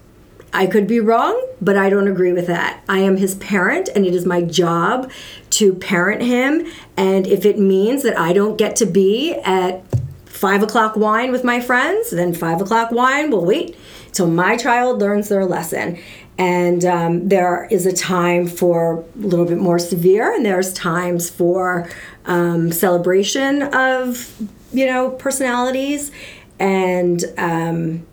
[0.53, 2.83] I could be wrong, but I don't agree with that.
[2.89, 5.11] I am his parent, and it is my job
[5.51, 6.67] to parent him.
[6.97, 9.83] And if it means that I don't get to be at
[10.25, 13.77] five o'clock wine with my friends, then five o'clock wine will wait
[14.13, 15.99] till my child learns their lesson.
[16.39, 21.29] And um, there is a time for a little bit more severe, and there's times
[21.29, 21.91] for
[22.25, 24.33] um, celebration of,
[24.73, 26.13] you know, personalities.
[26.61, 28.07] And, um,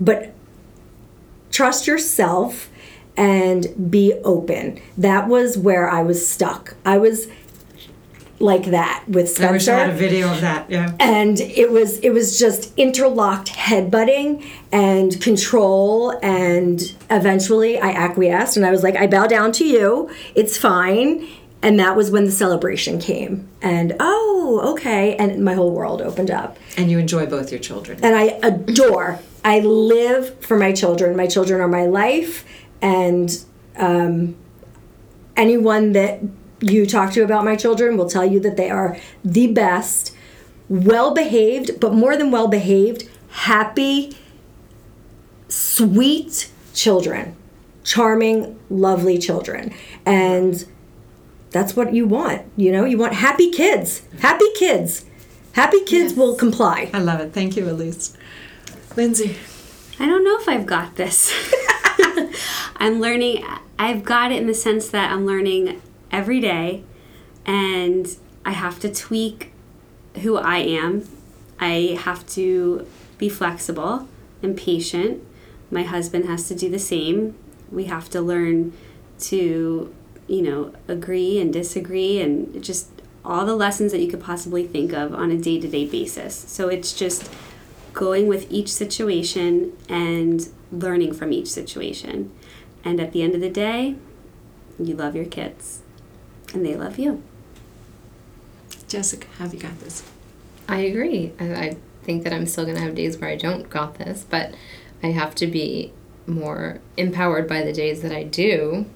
[0.00, 0.32] but
[1.56, 2.68] trust yourself
[3.16, 4.78] and be open.
[4.98, 6.76] That was where I was stuck.
[6.84, 7.28] I was
[8.38, 10.70] like that with I wish I had a video of that.
[10.70, 10.94] Yeah.
[11.00, 18.66] And it was it was just interlocked headbutting and control and eventually I acquiesced and
[18.66, 20.10] I was like, I bow down to you.
[20.34, 21.26] It's fine.
[21.62, 23.48] And that was when the celebration came.
[23.62, 25.16] And oh, okay.
[25.16, 27.98] And my whole world opened up And you enjoy both your children.
[28.04, 29.18] and I adore.
[29.44, 31.16] I live for my children.
[31.16, 32.44] My children are my life,
[32.82, 33.30] and
[33.76, 34.34] um,
[35.36, 36.20] anyone that
[36.60, 40.14] you talk to about my children will tell you that they are the best,
[40.68, 44.16] well behaved, but more than well behaved, happy,
[45.48, 47.36] sweet children,
[47.84, 49.72] charming, lovely children,
[50.04, 50.66] and
[51.56, 52.42] that's what you want.
[52.56, 54.02] You know, you want happy kids.
[54.20, 55.06] Happy kids.
[55.52, 56.90] Happy kids will comply.
[56.92, 57.32] I love it.
[57.32, 58.14] Thank you, Elise.
[58.94, 59.36] Lindsay.
[59.98, 61.32] I don't know if I've got this.
[62.76, 63.42] I'm learning,
[63.78, 65.80] I've got it in the sense that I'm learning
[66.12, 66.84] every day
[67.46, 68.06] and
[68.44, 69.52] I have to tweak
[70.16, 71.08] who I am.
[71.58, 72.86] I have to
[73.16, 74.06] be flexible
[74.42, 75.24] and patient.
[75.70, 77.34] My husband has to do the same.
[77.72, 78.74] We have to learn
[79.20, 79.94] to,
[80.28, 82.90] you know, agree and disagree and just
[83.24, 86.34] all the lessons that you could possibly think of on a day to day basis.
[86.34, 87.30] So it's just
[87.92, 92.32] going with each situation and learning from each situation.
[92.84, 93.96] And at the end of the day,
[94.78, 95.82] you love your kids
[96.52, 97.22] and they love you.
[98.86, 100.04] Jessica, have you got this?
[100.68, 101.32] I agree.
[101.40, 104.24] I, I think that I'm still going to have days where I don't got this,
[104.28, 104.54] but
[105.02, 105.92] I have to be
[106.26, 108.86] more empowered by the days that I do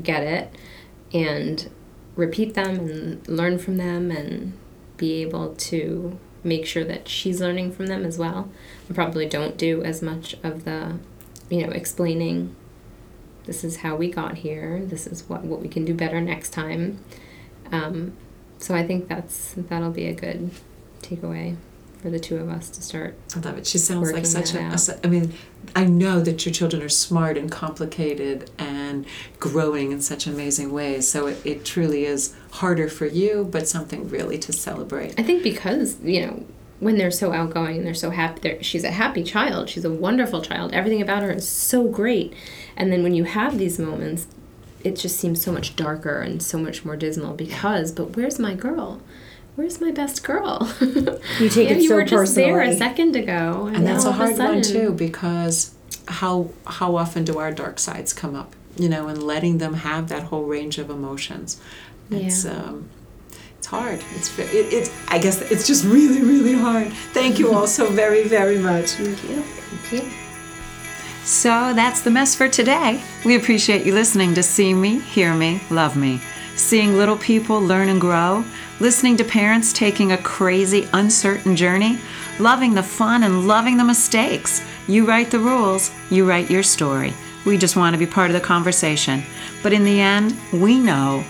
[0.00, 0.52] get it
[1.12, 1.70] and
[2.16, 4.52] repeat them and learn from them and
[4.96, 8.48] be able to make sure that she's learning from them as well.
[8.88, 10.98] I probably don't do as much of the,
[11.48, 12.54] you know, explaining
[13.44, 16.50] this is how we got here, this is what, what we can do better next
[16.50, 17.02] time.
[17.72, 18.16] Um,
[18.58, 20.50] so I think that's that'll be a good
[21.02, 21.56] takeaway
[22.00, 23.16] for the two of us to start.
[23.34, 23.66] I love it.
[23.66, 25.32] She sounds like such a, a I mean,
[25.76, 28.69] I know that your children are smart and complicated and
[29.38, 31.08] growing in such amazing ways.
[31.08, 35.18] So it, it truly is harder for you, but something really to celebrate.
[35.18, 36.44] I think because you know
[36.80, 39.68] when they're so outgoing and they're so happy, they're, she's a happy child.
[39.68, 40.72] She's a wonderful child.
[40.72, 42.32] Everything about her is so great.
[42.76, 44.26] And then when you have these moments,
[44.82, 47.92] it just seems so much darker and so much more dismal because.
[47.92, 49.02] But where's my girl?
[49.56, 50.72] Where's my best girl?
[51.38, 54.04] You take Yeah, it you so were just there a second ago, and, and that's
[54.04, 55.74] a all of hard one too because
[56.08, 60.08] how how often do our dark sides come up you know and letting them have
[60.08, 61.60] that whole range of emotions
[62.10, 62.52] it's Yeah.
[62.52, 62.88] um
[63.58, 67.66] it's hard it's it, it's i guess it's just really really hard thank you all
[67.66, 69.42] so very very much Thank you.
[69.42, 70.10] Thank you.
[71.24, 73.00] So that's the mess for today.
[73.24, 76.18] We appreciate you listening to See Me, Hear Me, Love Me.
[76.56, 78.42] Seeing little people learn and grow,
[78.80, 81.98] listening to parents taking a crazy, uncertain journey,
[82.40, 84.62] loving the fun and loving the mistakes.
[84.88, 87.12] You write the rules, you write your story.
[87.44, 89.22] We just want to be part of the conversation.
[89.62, 91.24] But in the end, we know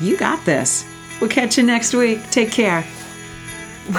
[0.00, 0.84] you got this.
[1.20, 2.30] We'll catch you next week.
[2.30, 2.84] Take care.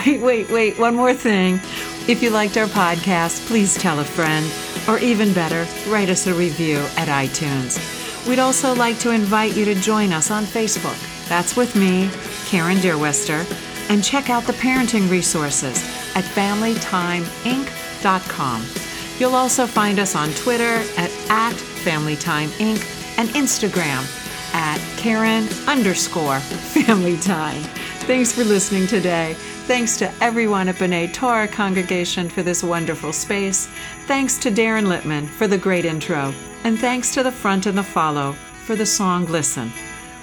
[0.06, 1.62] Wait, wait, wait, one more thing.
[2.10, 4.46] If you liked our podcast, please tell a friend,
[4.86, 7.80] or even better, write us a review at iTunes.
[8.28, 10.98] We'd also like to invite you to join us on Facebook.
[11.30, 12.10] That's with me,
[12.48, 13.46] Karen Deerwester,
[13.90, 15.82] and check out the parenting resources
[16.16, 18.87] at FamilyTimeInc.com.
[19.20, 24.06] You'll also find us on Twitter at, at FamilyTimeInc and Instagram
[24.54, 27.62] at Karen underscore Family Time.
[28.06, 29.34] Thanks for listening today.
[29.68, 33.68] Thanks to everyone at B'nai Torah Congregation for this wonderful space.
[34.06, 36.34] Thanks to Darren Littman for the great intro.
[36.64, 38.34] And thanks to the front and the follow
[38.66, 39.72] for the song Listen.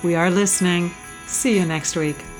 [0.02, 0.92] We are listening.
[1.26, 2.33] See you next week.